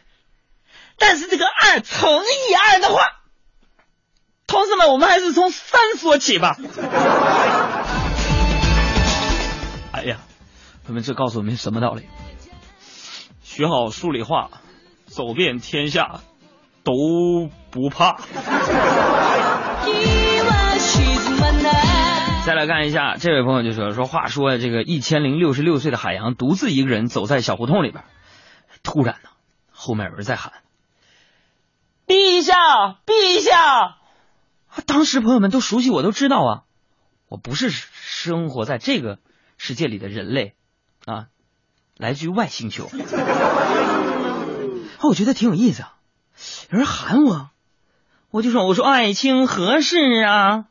[0.96, 3.02] 但是这个二乘以二的话，
[4.46, 6.56] 同事们，我们还是从三说起吧。
[10.86, 12.04] 朋友们，这告诉我们什么道理？
[13.42, 14.50] 学好数理化，
[15.06, 16.20] 走遍天下
[16.84, 16.92] 都
[17.72, 18.20] 不怕。
[22.46, 28.04] 再来看一下，这位朋友就说：“说话说这个一千零六十六岁的海洋独自一个人走在小胡同里边，
[28.84, 29.30] 突然呢，
[29.72, 30.52] 后面有人在喊
[32.06, 32.54] ：‘陛下，
[33.04, 33.58] 陛下！’
[34.70, 36.62] 啊当时朋友们都熟悉我，都知道啊，
[37.28, 39.18] 我不是生活在这个。”
[39.58, 40.54] 世界里的人类
[41.06, 41.28] 啊，
[41.96, 42.90] 来自于外星球。
[45.02, 45.94] 我觉得挺有意思啊。
[46.70, 47.50] 有人喊我，
[48.30, 50.66] 我就说：“我说爱卿何事啊？”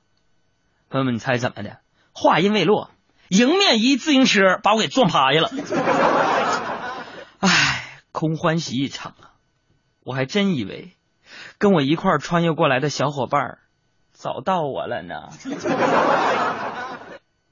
[0.92, 1.80] 朋友们，你猜怎么的？
[2.12, 2.92] 话音未落，
[3.30, 5.50] 迎面一自行车把我给撞趴下了。
[7.40, 9.32] 唉，空欢喜一场啊！
[10.04, 10.96] 我还真以为
[11.58, 13.58] 跟我一块穿越过来的小伙伴
[14.14, 15.30] 找到我了呢。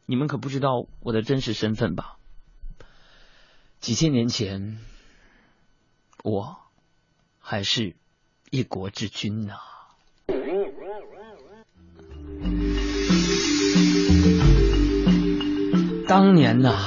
[0.05, 2.17] 你们可不知道我的真实身份吧？
[3.83, 4.77] 几千年前，
[6.23, 6.55] 我
[7.37, 7.97] 还是
[8.49, 9.55] 一国之君呢。
[16.07, 16.77] 当年呐，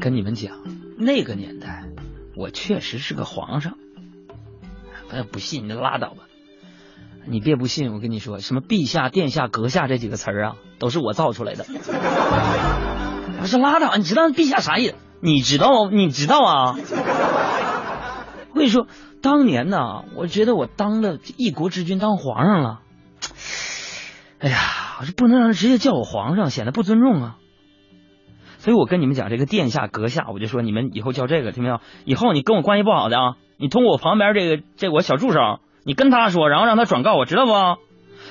[0.00, 0.58] 跟你们讲，
[0.98, 1.84] 那个年代，
[2.34, 3.78] 我确实是个皇上。
[5.30, 6.24] 不信你就拉倒吧。
[7.24, 11.64] 你别不信，我跟你说，什么陛下、殿下、阁下这几个词儿啊，都是我造出来的。
[13.40, 14.96] 我说拉倒，你知道陛下啥意思？
[15.20, 15.90] 你知道？
[15.90, 16.74] 你知道啊？
[18.50, 18.86] 我跟你说，
[19.22, 22.80] 当年呢，我觉得我当了一国之君，当皇上了。
[24.40, 24.58] 哎呀，
[25.00, 27.36] 我说不能让人直接叫我皇上，显得不尊重啊。
[28.58, 31.80] 所以我跟你们讲，这个殿下、阁下，我就说你们以后叫这个，听没有？
[32.04, 35.38] 以后你跟我关系不好的啊，你通过我旁边这个这我小助手。
[35.82, 37.52] 你跟他说，然后让他转告我，知道不？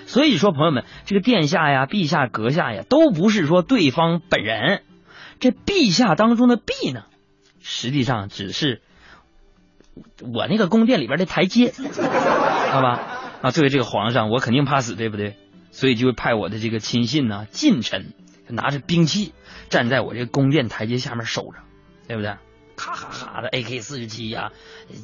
[0.05, 4.83] 所以说，朋友们，这个殿下呀、陛下、阁下呀，都不是说对方本人。
[5.39, 7.05] 这陛下当中的陛呢，
[7.61, 8.81] 实际上只是
[10.21, 11.73] 我那个宫殿里边的台阶，
[12.71, 12.99] 好吧？
[13.41, 15.37] 啊，作为这个皇上，我肯定怕死，对不对？
[15.71, 18.13] 所以就会派我的这个亲信呢、近臣，
[18.47, 19.33] 拿着兵器
[19.69, 21.59] 站在我这个宫殿台阶下面守着，
[22.07, 22.35] 对不对？
[22.75, 24.51] 咔咔咔的 AK 四十七呀，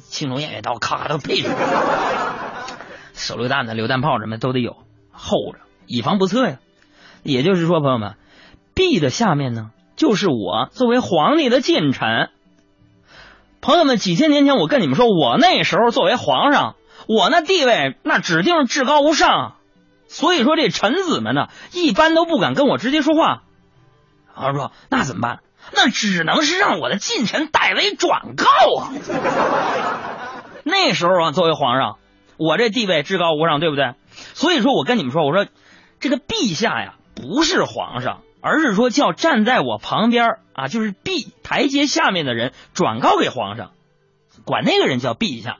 [0.08, 1.50] 青龙偃月刀，咔咔都配着，
[3.14, 4.76] 手榴弹呢、榴弹炮什么都得有，
[5.10, 6.58] 候着，以防不测呀。
[7.22, 8.16] 也就是说，朋友们，
[8.74, 12.30] 陛的下面呢，就是我作为皇帝的近臣。
[13.60, 16.76] 朋友们，几千年前我跟你们说，我那时候作为皇上，
[17.08, 19.54] 我那地位那指定是至高无上。
[20.06, 23.42] 所以说这臣子们呢，一般都不敢跟我直接说话。
[24.34, 25.40] 皇上说那怎么办？
[25.74, 28.46] 那只能是让我的近臣代为转告
[28.78, 28.92] 啊。
[30.62, 31.96] 那时候啊，作为皇上，
[32.36, 33.94] 我这地位至高无上，对不对？
[34.12, 35.46] 所以说我跟你们说，我说
[35.98, 43.72] 这个陛下呀，不是皇上，而是说叫站在我旁边啊，就是陛台阶下面的人转告给皇上，
[44.44, 45.56] 管那个人叫陛下。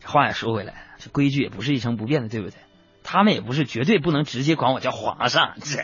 [0.00, 2.56] 这话也说回来，这规矩也不是一成不变的，对不对？
[3.02, 5.82] 他们也不是绝对不能直接管我叫皇上，是是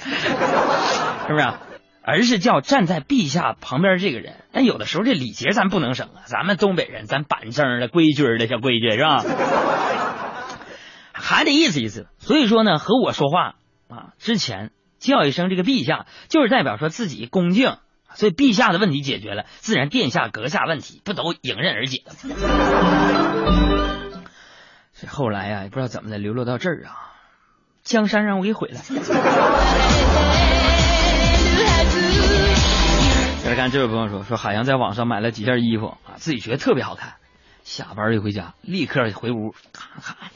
[1.32, 1.54] 不是？
[2.02, 4.44] 而是叫站在陛下旁边这个人。
[4.52, 9.24] 但有的时候这礼节咱不能省啊，咱们东北人咱板正的规矩的小规矩是吧？
[11.14, 12.08] 还得意思意思。
[12.18, 13.54] 所以说呢，和我说话
[13.88, 14.70] 啊之前
[15.06, 17.78] 叫一声这个陛下，就是代表说自己恭敬。
[18.14, 22.14] 所以陛下的问题解决了，自然殿下阁下问题不都迎刃而解了？
[24.98, 27.12] 这后来呀、也不知道怎么的流落到这儿啊，
[27.82, 28.78] 江山让我给毁了。
[33.42, 37.16] 再来看这位朋友说，说海洋在网上买了几件衣服啊，自己觉得特别好看，
[37.64, 40.30] 下班一回家立刻回屋咔咔的，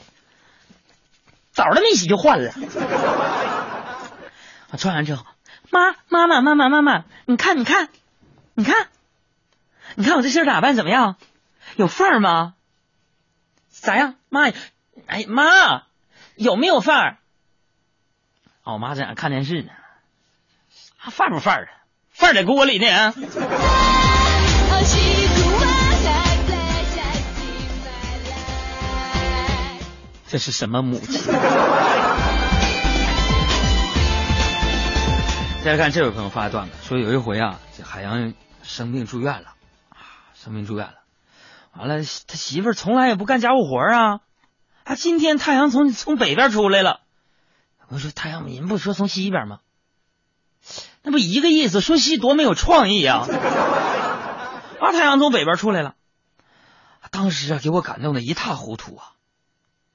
[1.51, 2.51] 澡都没洗就换了。
[4.71, 5.25] 啊，穿完之后，
[5.69, 7.89] 妈妈妈妈妈妈妈，你看你看，
[8.53, 8.87] 你看，
[9.95, 11.17] 你看我这身打扮怎么样？
[11.75, 12.53] 有范儿吗？
[13.69, 14.49] 咋样，妈？
[15.07, 15.83] 哎妈，
[16.35, 17.17] 有没有范儿？
[18.63, 19.71] 啊，我妈在那看电视呢，
[20.99, 21.71] 啊范儿不范儿啊？
[22.11, 23.13] 范儿在锅里呢啊！
[30.27, 31.21] 这是什么母亲？
[35.63, 39.53] 再看这位朋友发的段子，说有一回啊，这海洋生病住院了，
[39.89, 39.97] 啊，
[40.33, 40.95] 生病住院了，
[41.77, 44.21] 完了他媳妇儿从来也不干家务活啊，
[44.85, 47.01] 啊，今天太阳从从北边出来了，
[47.89, 49.59] 我说太阳，您不说从西边吗？
[51.03, 53.27] 那不一个意思，说西多没有创意啊！
[54.81, 55.93] 啊，太阳从北边出来了，
[57.11, 59.13] 当时啊给我感动的一塌糊涂啊。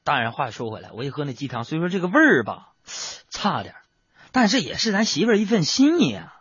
[0.05, 2.69] 当然话说回来，我一喝那鸡汤，虽说这个味儿吧
[3.31, 3.75] 差点，
[4.37, 6.35] 但是也是咱媳妇儿一份心意啊，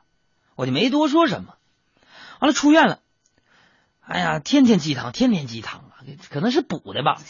[0.58, 1.54] 我就没多说什么。
[2.42, 3.00] 完了出院了，
[4.02, 7.22] 哎呀，天天鸡汤，天天鸡汤啊，可能是补的吧。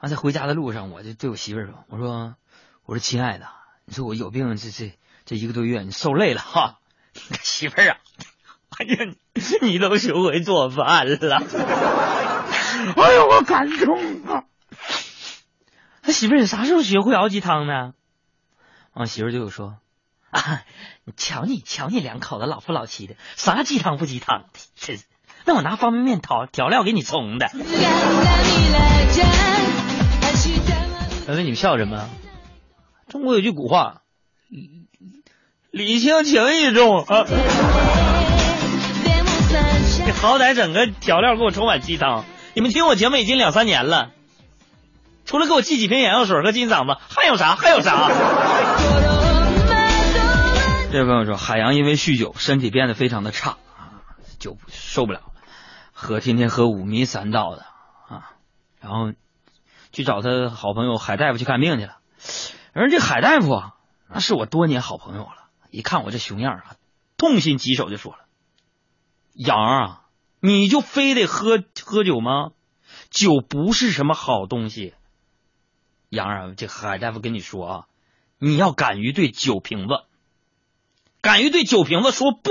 [0.00, 2.34] 完在回家的路上，我就对我媳妇儿说：“我说，
[2.84, 3.46] 我说亲爱的。”
[3.86, 6.78] 你说我有病，这这这一个多月，你受累了哈，
[7.14, 7.96] 媳妇儿啊，
[8.76, 9.14] 哎呀，
[9.62, 11.14] 你都学会做饭了，
[12.96, 14.42] 哎呦，我感动啊！
[16.02, 17.92] 他媳妇儿，你啥时候学会熬鸡汤呢？
[18.98, 19.76] 我媳妇儿就说
[20.30, 20.62] 啊，
[21.04, 25.04] 你瞧你瞧你两口子老夫老妻的，啥鸡汤不鸡汤的，真是。
[25.44, 27.46] 那我拿方便面调调料给你冲的。
[31.26, 32.08] 刚才你们笑什么？
[33.06, 34.00] 中国有句古话，
[35.70, 37.26] 礼轻情意重啊。
[40.06, 42.24] 你好歹整个调料给我冲碗鸡汤。
[42.54, 44.12] 你们听我节目已经两三年了，
[45.26, 47.56] 除了给我寄几瓶眼药水和金嗓子，还有啥？
[47.56, 48.10] 还有啥？
[50.92, 54.06] 这位朋友说，海洋因为酗酒，身体变得非常的差啊，
[54.38, 55.32] 酒受不了，
[55.92, 57.66] 喝天天喝五迷三道的
[58.08, 58.32] 啊，
[58.80, 59.12] 然后
[59.92, 61.98] 去找他好朋友海大夫去看病去了。
[62.72, 63.74] 而这海大夫啊，
[64.08, 65.50] 那是我多年好朋友了。
[65.70, 66.76] 一看我这熊样啊，
[67.18, 68.20] 痛心疾首就说了
[69.34, 70.02] ：“杨啊，
[70.40, 72.52] 你就非得喝喝酒吗？
[73.10, 74.94] 酒不是什么好东西。
[76.08, 77.86] 杨啊，这海大夫跟你说啊，
[78.38, 80.04] 你要敢于对酒瓶子，
[81.26, 82.50] 敢于对酒瓶子说不。”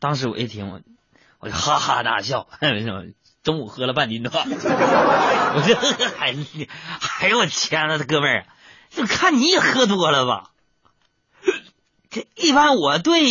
[0.00, 0.80] 当时我一听，我
[1.38, 2.46] 我就哈哈大笑。
[3.42, 5.74] 中午喝了半斤多， 我这
[6.20, 6.36] 哎
[7.20, 8.46] 哎呦我天呐，哥们儿！
[8.90, 10.50] 就看你也喝多了吧？
[12.08, 13.24] 这一般我对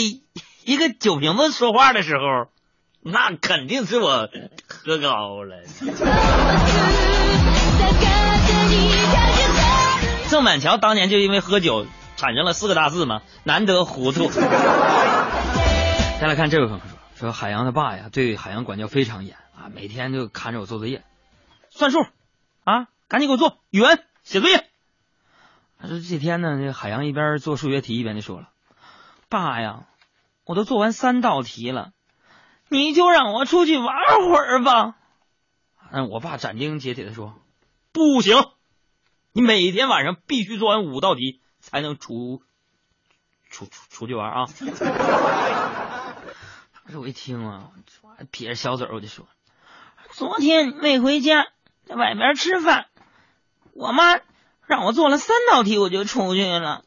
[0.65, 2.49] 一个酒瓶子说话的时候，
[2.99, 4.27] 那肯定是我
[4.67, 5.63] 喝高了。
[10.29, 11.85] 郑板桥当年就因为喝酒
[12.21, 14.29] 产生了四个大字嘛，难得糊涂。
[16.21, 16.83] 再来看这位朋友
[17.15, 21.03] 说，说海洋的爸呀，对海洋管教非常严啊，每天就看着我做作业，
[21.71, 22.05] 算数
[22.63, 24.67] 啊，赶紧给我做语文写作业。
[25.79, 28.49] 他说这天呢，这海洋一边做数学题一边就说了
[29.27, 29.87] ：“爸呀，
[30.45, 31.91] 我都做完三道题了，
[32.69, 33.95] 你就让我出去玩
[34.29, 34.93] 会儿吧。”
[35.91, 37.33] 嗯，我爸斩钉截铁的说
[37.91, 38.35] ：“不行，
[39.33, 42.41] 你每天晚上必须做完五道题才能出
[43.49, 44.45] 出出去玩啊。
[46.83, 47.69] 当时我一听啊，
[48.31, 49.27] 撇着小嘴我就说，
[50.11, 51.47] 昨天没回家，
[51.85, 52.87] 在外边吃饭，
[53.73, 54.19] 我妈
[54.65, 56.83] 让我做了三道题，我就出去了。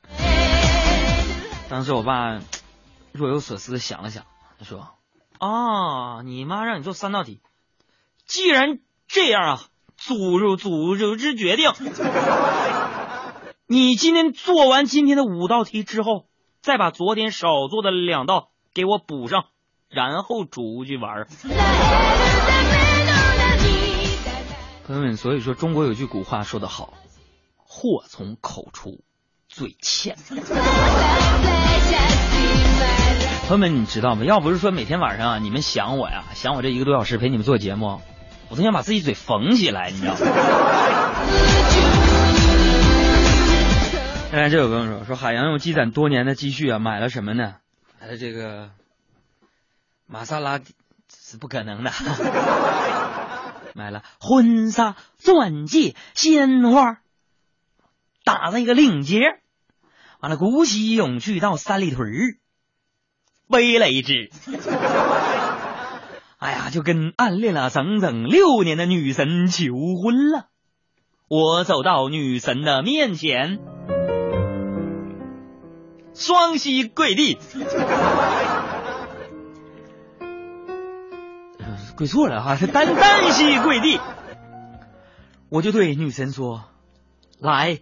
[1.71, 2.41] 当时我爸
[3.13, 4.27] 若有所思的想了想，
[4.59, 4.95] 他说
[5.39, 7.41] ：“啊，你妈让你做三道题，
[8.27, 9.61] 既然这样啊，
[9.97, 11.73] 祖祖祖祖之决定，
[13.67, 16.27] 你今天做完今天的五道题之后，
[16.61, 19.47] 再把昨天少做的两道给我补上，
[19.89, 21.27] 然后出去玩。”
[24.87, 26.93] 朋友们，所以说中国有句古话说得好，
[27.57, 29.01] 祸从口出，
[29.49, 30.19] 嘴欠。
[33.49, 34.27] 朋友们，你知道吗？
[34.27, 38.03] 要不是说每天晚上啊，你们想我呀，想我这一个多小时陪你们做节目，
[38.51, 40.19] 我都想把自己嘴缝起来，你知道吗？
[44.35, 47.55] 看这有朋友说，说海洋用积攒多年的积蓄啊，买了什么呢？
[48.01, 48.71] 买了这个
[50.07, 50.75] 玛莎拉蒂，
[51.09, 51.93] 是不可能的。
[53.75, 56.99] 买了婚纱、钻戒、鲜花，
[58.25, 59.21] 打了一个领结，
[60.19, 62.37] 完了鼓起勇气到三里屯儿
[63.49, 64.31] 背了一只。
[66.39, 70.49] 哎呀，就跟暗恋了整整六年的女神求婚了。
[71.29, 73.59] 我走到女神的面前，
[76.15, 77.39] 双膝跪地。
[81.97, 84.01] 跪错了哈，是单单膝跪地。
[85.49, 86.65] 我就对女神说
[87.39, 87.79] ：“来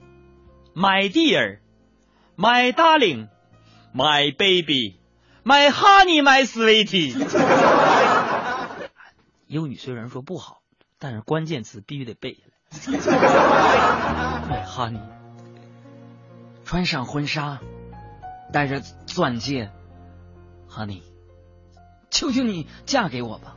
[0.74, 7.16] ，my dear，my darling，my baby，my honey，my sweetie。”
[9.47, 10.61] 英语虽然说不好，
[10.99, 12.53] 但是关键词必须得背下来。
[14.51, 15.01] my honey，
[16.66, 17.61] 穿上婚纱，
[18.53, 19.71] 戴着钻戒
[20.71, 21.03] ，honey，
[22.11, 23.57] 求求你嫁给我吧。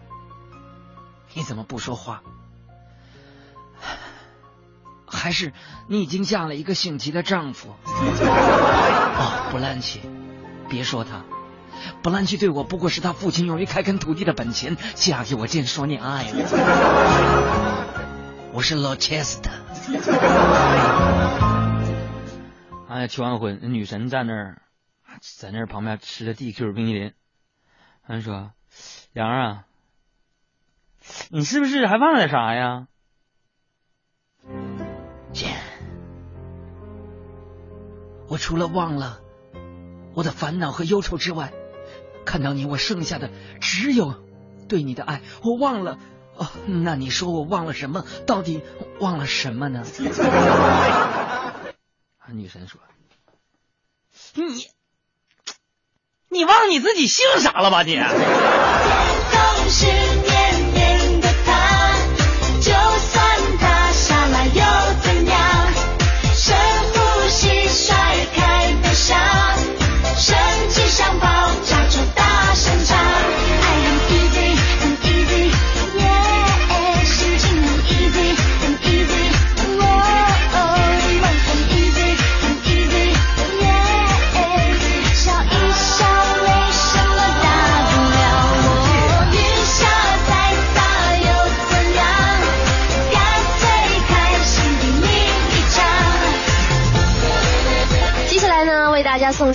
[1.34, 2.24] 你怎么不说话？
[5.06, 5.54] 还是
[5.88, 7.76] 你已经嫁了一个姓齐的丈夫？
[7.88, 10.02] 哦，布兰奇，
[10.70, 11.24] 别说他，
[12.02, 14.78] 布兰奇对我不过是他父亲用于开垦土地的本钱。
[14.96, 16.40] 嫁给我，见说你爱我。
[18.54, 19.52] 我是罗切斯特。
[22.90, 24.62] 哎，求完婚，女神在那儿，
[25.22, 27.14] 在那儿旁边吃着 DQ 冰淇淋。
[28.08, 28.54] 他说
[29.14, 29.68] ：“杨儿啊。”
[31.30, 32.88] 你是不是还忘了点啥呀？
[35.34, 35.56] 姐，
[38.28, 39.22] 我除了忘了
[40.16, 41.54] 我的烦恼和忧愁之外，
[42.26, 44.24] 看到你，我剩下的只有
[44.68, 45.22] 对你的爱。
[45.44, 46.00] 我忘了
[46.38, 48.04] 哦，那你说我忘了什么？
[48.26, 48.64] 到底
[49.00, 49.84] 忘了什么呢？
[52.32, 52.82] 女神说
[54.34, 54.68] ：“你，
[56.36, 57.84] 你忘了你自己姓啥了吧？
[57.84, 57.96] 你。”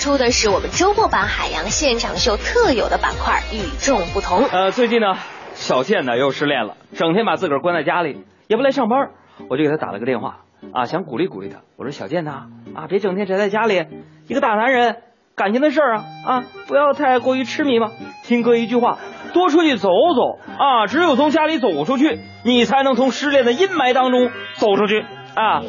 [0.01, 4.43] 出的是我们周末版海洋现场秀特有的板块与众不同。
[4.47, 5.15] 呃，最近呢，
[5.53, 9.11] 小健呢又失恋了，整天把自个儿关在家里，也不来上班。
[9.51, 10.39] 我就给他打了个电话
[10.73, 11.59] 啊，想鼓励鼓励他。
[11.77, 13.85] 我说小健呐，啊，别整天宅在家里，
[14.27, 14.97] 一个大男人，
[15.37, 17.91] 感情的事儿啊啊，不要太过于痴迷嘛。
[18.25, 18.99] 听哥一句话，
[19.35, 25.61] 多出去走走啊，只有从家里走出去，你才能从失恋的阴霾当中走出去啊。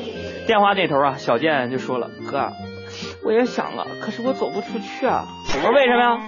[0.47, 2.49] 电话那头啊，小健就说了，哥。
[3.23, 5.25] 我也想了，可是我走不出去啊！
[5.55, 6.19] 我说为什么呀？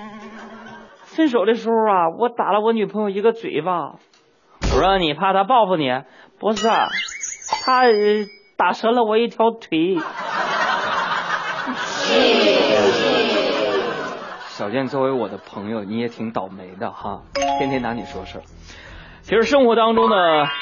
[1.06, 3.96] 分手的时候啊，我打了我女朋友一个嘴巴。
[4.62, 5.90] 我说你怕她报复你？
[6.40, 7.84] 不是，她
[8.58, 9.98] 打折了我一条腿。
[14.48, 17.24] 小健作为我的朋友，你也挺倒霉的哈，
[17.60, 18.44] 天天拿你说事儿。
[19.22, 20.16] 其实生活当中呢，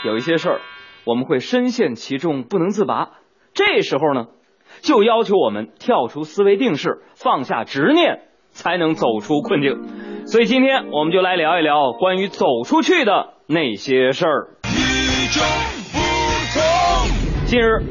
[0.05, 0.61] 有一些事儿，
[1.05, 3.11] 我们会深陷其中不能自拔。
[3.53, 4.27] 这时候呢。
[4.81, 8.21] 就要求我们跳出思维定式，放下执念，
[8.51, 10.25] 才能走出困境。
[10.25, 14.47] 所以今天我们就来聊一聊关于走出去的那些事儿。
[14.63, 15.43] 与众
[15.91, 15.99] 不
[16.53, 16.65] 同
[17.45, 17.83] 近日，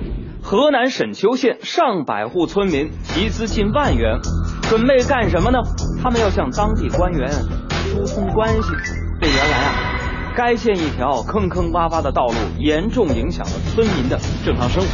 [0.43, 4.19] 河南沈丘县上百户村民集资近万元，
[4.63, 5.59] 准备干什么呢？
[6.03, 8.69] 他们要向当地官员疏通关系。
[9.21, 14.89] 这原来啊，该县一条坑坑洼洼的道路严重影响了村民的正常生活，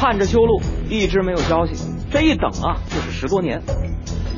[0.00, 1.74] 盼着修路，一直没有消息。
[2.10, 3.60] 这一等啊，就是十多年。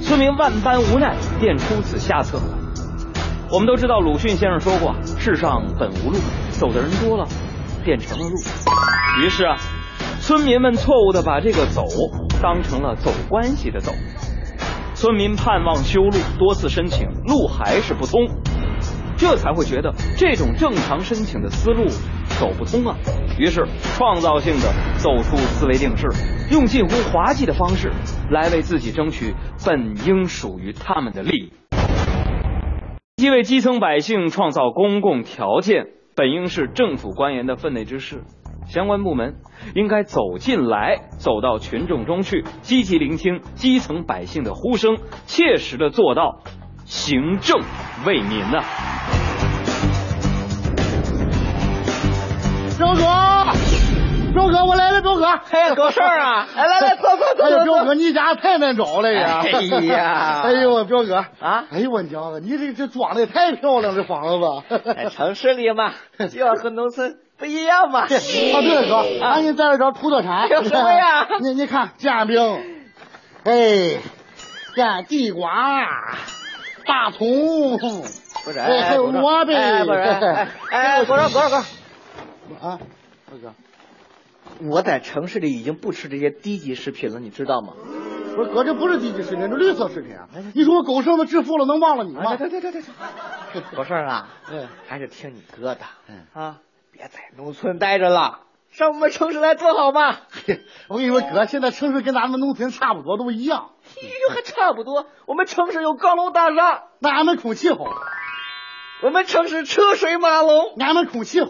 [0.03, 2.41] 村民万般无奈，便出此下策。
[3.51, 6.19] 我们都知道鲁迅先生说过：“世上本无路，
[6.51, 7.27] 走的人多了，
[7.85, 8.35] 变成了路。”
[9.23, 9.57] 于是啊，
[10.21, 11.85] 村民们错误的把这个“走”
[12.43, 13.93] 当成了走关系的“走”。
[14.95, 18.27] 村民盼望修路，多次申请，路还是不通，
[19.17, 21.87] 这才会觉得这种正常申请的思路
[22.39, 22.97] 走不通啊。
[23.39, 26.09] 于是创造性的走出思维定式，
[26.51, 27.91] 用近乎滑稽的方式
[28.31, 31.53] 来为自己争取本应属于他们的利益。
[33.17, 38.25] 既为基层百姓创造公共条件，本应是政府官员的分内之事。
[38.67, 39.37] 相关部门
[39.75, 46.41] 应该走进来，走到群众中去，积极聆听基层百姓的呼声，切实的做到
[46.87, 47.61] 行政
[48.05, 48.63] 为民呐、
[52.79, 53.03] 彪哥，
[54.33, 56.47] 彪哥，我来了，彪哥，哎，有事儿啊！
[56.55, 59.41] 来来来，坐坐坐哎呀，坐彪哥，你家太难找了呀！
[59.43, 64.79] 哎呀 哎呦，我彪哥啊哎呦，我娘啊，你这这装的也太漂亮，这房子。
[64.85, 65.93] 在 城市里嘛，
[66.31, 68.03] 就要和农村不一样嘛。
[68.03, 70.49] 啊，对了，哥，俺给你带了点土特产。
[70.49, 72.39] 有什么呀你你看，煎饼，
[73.45, 73.99] 哎，
[74.75, 75.51] 煎地瓜，
[76.87, 77.79] 大葱，
[78.45, 81.59] 不是，哎还有萝卜哎，不是，哎， 哎，果然果然果
[82.61, 82.79] 然，啊，
[83.31, 83.53] 二哥，
[84.69, 87.73] 我在城市里已经不吃这些低级食品了，你知道吗？
[88.37, 90.29] 不是哥，这不是低级食品，这绿色食品啊！
[90.55, 92.37] 你说我狗剩子致富了，能忘了你吗？
[92.37, 92.83] 对对对对
[93.53, 96.27] 对，果顺 啊，嗯，还是听你哥的，嗯。
[96.35, 96.59] 啊，
[96.93, 98.41] 别在农村待着了，
[98.77, 100.19] 上我们城市来多好嘛。
[100.47, 103.71] 嘿我跟你说，哥，现在城市跟咱们农村差不多，都一样。
[103.97, 107.87] 哟，还差不多，我们城市有高楼大厦，那俺们空气好，
[109.03, 111.49] 我们城市车水马龙，俺们空气好，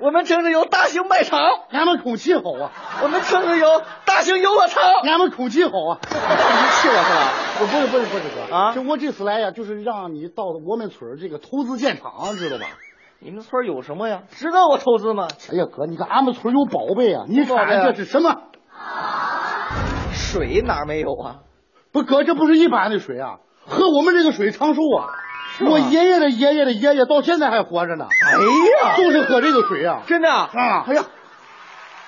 [0.00, 1.38] 我们城市有大型卖场，
[1.70, 4.82] 俺们空气好啊，我们城市有大型游乐场。
[5.02, 5.98] 俺们空气好啊。
[6.08, 6.16] 你
[6.80, 7.32] 气我是吧？
[7.58, 12.64] 不不是不是不是哥啊就我这次来呀，就是让你到我们村儿这个投资建厂，知道吧？
[13.26, 14.22] 你们村有什么呀？
[14.30, 15.26] 知道我投资吗？
[15.50, 17.24] 哎呀哥，你看俺们村有宝贝啊！
[17.26, 18.36] 你看这是什么？
[20.12, 21.38] 水哪没有啊？
[21.90, 25.10] 不哥，这不是一般的水啊，喝我们这个水长寿啊。
[25.68, 28.32] 我爷爷的爷爷的爷爷到现在还活着呢，哎
[28.90, 30.02] 呀，就是喝这个水啊。
[30.06, 31.02] 真的啊啊哎呀，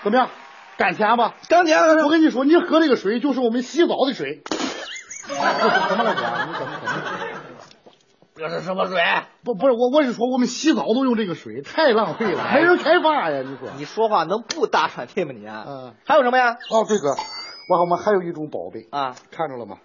[0.05, 0.29] 怎么样？
[0.77, 1.35] 敢钱吧？
[1.49, 4.45] 当年我跟你说，你喝这个水就是我们洗澡的水。
[5.27, 6.21] 这是什么了哥？
[6.47, 7.01] 你怎么怎么？
[8.37, 9.01] 这是什么水？
[9.45, 13.43] 不不是我，我是说我们洗澡都用这个水，太浪费了，没人开发呀！
[13.43, 13.69] 你说？
[13.79, 15.47] 你说话能不大喘气吗你？
[15.47, 15.65] 啊？
[15.67, 16.57] 嗯，还有什么呀？
[16.71, 17.11] 哦，对哥，
[17.71, 19.79] 我我们还有一种宝贝，啊，看着了吗？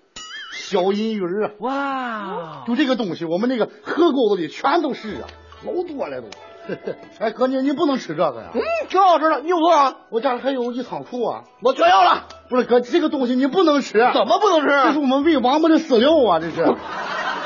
[0.51, 5.27] 小银鱼儿啊，哇，就这个东西，我们那个河沟子里全都是啊，
[5.65, 6.27] 老多了都。
[7.19, 8.51] 哎，哥，你你不能吃这个呀！
[8.55, 9.41] 嗯，挺好吃的。
[9.41, 9.97] 你有多少？
[10.09, 11.43] 我家里还有一仓库啊。
[11.61, 12.25] 我全要了。
[12.49, 13.99] 不是哥，这个东西你不能吃。
[14.13, 14.67] 怎么不能吃？
[14.67, 16.39] 这是我们喂王八的饲料啊！
[16.39, 16.63] 这是。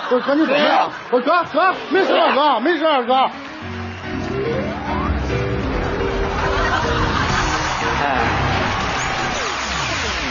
[0.10, 0.90] 不是哥，你怎么样？
[1.12, 3.14] 我哥哥没事啊，哥没事啊，哥。
[8.04, 8.24] 哎，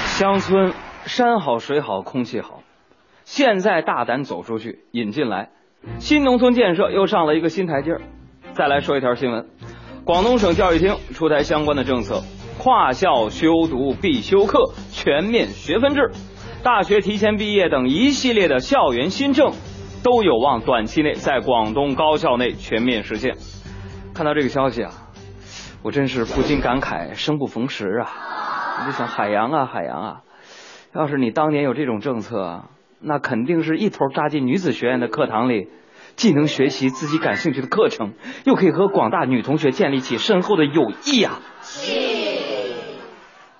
[0.07, 0.73] 乡村
[1.05, 2.63] 山好水好空气好，
[3.25, 5.51] 现在大胆走出去，引进来，
[5.99, 8.01] 新农村建设又上了一个新台阶儿。
[8.55, 9.47] 再来说一条新闻，
[10.05, 12.23] 广东省教育厅出台相关的政策，
[12.59, 16.13] 跨校修读必修课、全面学分制、
[16.63, 19.53] 大学提前毕业等一系列的校园新政，
[20.07, 23.35] 都有望短期内在广东高校内全面实现。
[24.15, 24.93] 看到这个消息啊，
[25.83, 28.07] 我真是不禁感慨，生不逢时啊！
[28.79, 30.21] 我就想，海洋啊，海洋啊，
[30.95, 35.71] 要是你当年有这种政策啊，那肯定是一头扎进女子学院的课堂里，
[36.15, 38.13] 既能学习自己感兴趣的课程，
[38.45, 41.41] 又可以和广大女同学建立起深厚的友谊啊！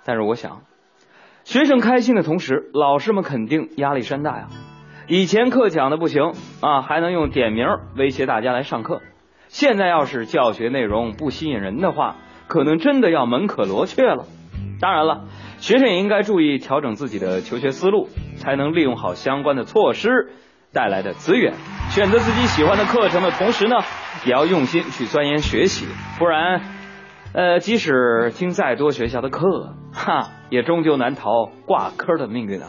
[0.05, 0.63] 但是我想，
[1.43, 4.47] 学生开心的同时，老师们肯定压力山大呀。
[5.09, 9.03] 以前课讲的不行啊，还能用点名威胁大家来上课。
[9.47, 12.17] 现在要是教学内容不吸引人的话，
[12.49, 14.25] 可能真的要门可罗雀了。
[14.81, 15.27] 当然了，
[15.59, 20.33] 学生也应该注意调整自己的求学思路，才能利用好相关的措施
[20.73, 21.55] 带来的资源，
[21.91, 23.77] 选择自己喜欢的课程的同时呢，
[24.25, 25.87] 也要用心去钻研学习，
[26.19, 26.61] 不然，
[27.37, 32.69] 呃，即使听再多学校的课，哈，也终究难逃挂科的命运啊。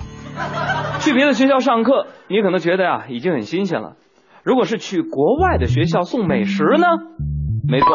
[1.00, 3.94] 去别的学校上课，你可能觉得呀、已经很新鲜了。
[4.44, 6.86] 如果是去国外的学校送美食呢？
[7.66, 7.88] 没错，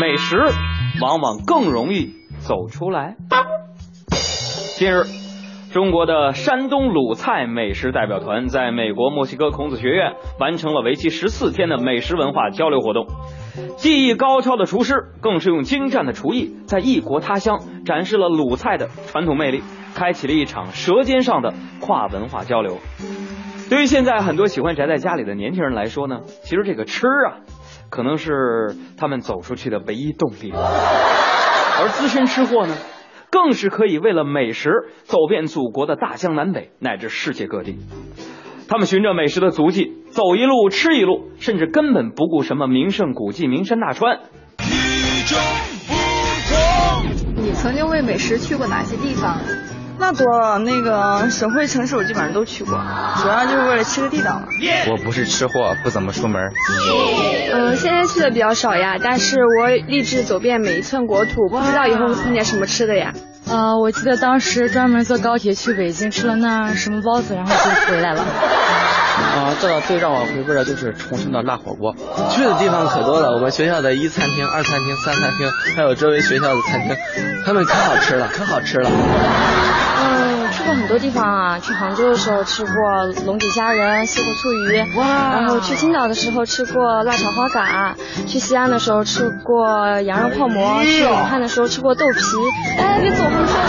[0.00, 0.38] 美食
[1.00, 3.14] 往往更容易走出来。
[4.76, 5.04] 近日，
[5.72, 13.06] 中国的山东鲁菜美食代表团在美国墨西哥孔子学院完成了为期十四天的美食文化交流活动。
[13.76, 19.62] 技艺高超的厨师更是用精湛的厨艺，在异国他乡展示了鲁菜的传统魅力，
[19.94, 22.78] 开启了一场舌尖上的跨文化交流。
[23.68, 27.44] 对于现在很多喜欢宅在家里的年轻人来说呢，其实这个吃啊，
[27.90, 30.50] 可能是他们走出去的唯一动力。
[30.54, 32.74] 而资深吃货呢，
[33.30, 34.70] 更是可以为了美食
[35.04, 37.78] 走遍祖国的大江南北乃至世界各地。
[38.68, 44.20] 他们循着美食的足迹，走一路吃一路，甚至根本不顾什么名胜古迹、名山大川。
[47.36, 49.38] 你曾经为美食去过哪些地方？
[49.98, 52.72] 那多了，那个省会城市我基本上都去过，
[53.20, 54.46] 主要就是为了吃个地道嘛。
[54.90, 56.40] 我不是吃货，不怎么出门。
[57.52, 63.12] 嗯，现在去的比较少呀，但是我立志走遍每一寸国土，不知道以后会碰见什么吃的呀。
[63.48, 68.20] 呃，我记得当时专门坐高铁去北京吃了那什么包子，然后就回来了。
[68.20, 71.94] 啊，这个最让我回味的就是重庆的辣火锅。
[72.30, 76.96] 去的地方可多了，我们学校的一餐厅、二餐厅、三餐厅，还有周围学校的餐厅，
[77.44, 78.90] 他们可好吃了，可好吃了。
[80.78, 82.72] 很多地方啊，去杭州的时候吃过
[83.26, 92.20] 龙井虾仁、西湖醋鱼，然后去青岛的时候吃过辣炒花蛤，去西安的时候吃过羊肉泡馍，去武汉的时候吃过豆皮。
[92.80, 93.68] 哎，别走，还没说完。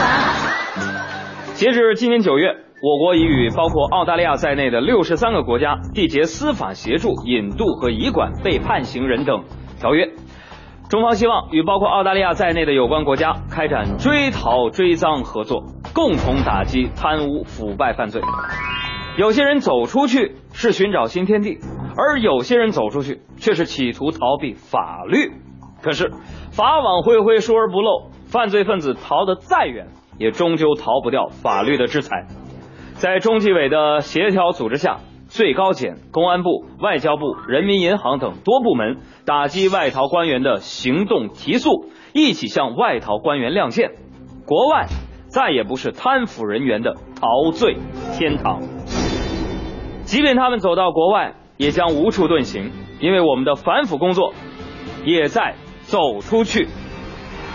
[1.55, 9.43] 截至今年九月，我国已与包括澳大利亚在内的六十三个国家缔结司法协助、引渡和移管被判刑人等。
[10.89, 15.63] 中方希望与包括澳大利亚在内的有关国家开展追逃追赃合作，
[15.93, 18.23] 共同打击贪污腐败犯罪。
[19.15, 21.59] 有些人走出去是寻找新天地，
[21.95, 25.31] 而有些人走出去却是企图逃避法律。
[25.83, 26.11] 可是
[26.49, 32.25] 法网恢恢，疏而不漏，犯罪分子逃得再远，也终究逃不掉法律的制裁。
[32.93, 34.97] 在中纪委的协调组织下，
[35.29, 43.91] 最高检、公安部、外交部、人民银行等多部门打击外逃官员的行动提速，一起向外逃官员亮剑。
[44.45, 44.87] 国外
[45.27, 47.77] 再也不是贪腐人员的陶醉
[48.17, 48.61] 天堂。
[50.01, 54.33] 即便他们走到国外，也将无处遁形，因为我们的反腐工作
[55.05, 55.53] 也在
[55.83, 56.67] 走出去。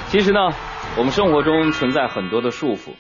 [0.07, 0.51] 其实呢，
[0.97, 2.91] 我们生活中存在很多的束缚，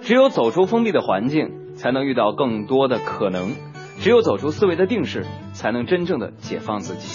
[0.00, 3.50] 只有走出封闭的环境，才能遇到更多的可能。
[4.02, 5.24] 只有走出思维的定式，
[5.54, 7.06] 才能真正的解放自己。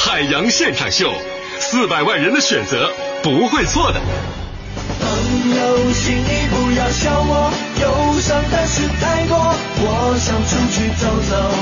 [0.00, 1.12] 海洋现场秀，
[1.60, 2.90] 四百万人的选择，
[3.22, 4.00] 不会错的。
[4.98, 5.08] 朋
[5.54, 9.38] 友，请你不要笑我，忧伤的事太多，
[9.78, 11.54] 我想出去走走。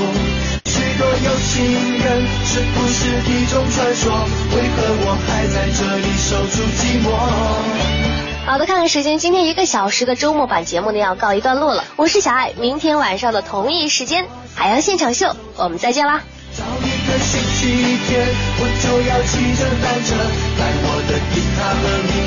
[0.65, 1.61] 许多有情
[1.99, 4.11] 人，是不是一种传说？
[4.55, 8.04] 为何我还在这里守住寂寞？
[8.45, 11.83] 好的，看看时间，今天一个小时的周末版节目呢要告一段落了。
[11.95, 16.21] 我是小爱，明天晚上的同一时间，海洋现场秀，我们再见啦！
[16.55, 18.27] 找一个星期天，
[18.59, 20.15] 我就要骑着单车，
[20.59, 22.25] 带我的吉他和你。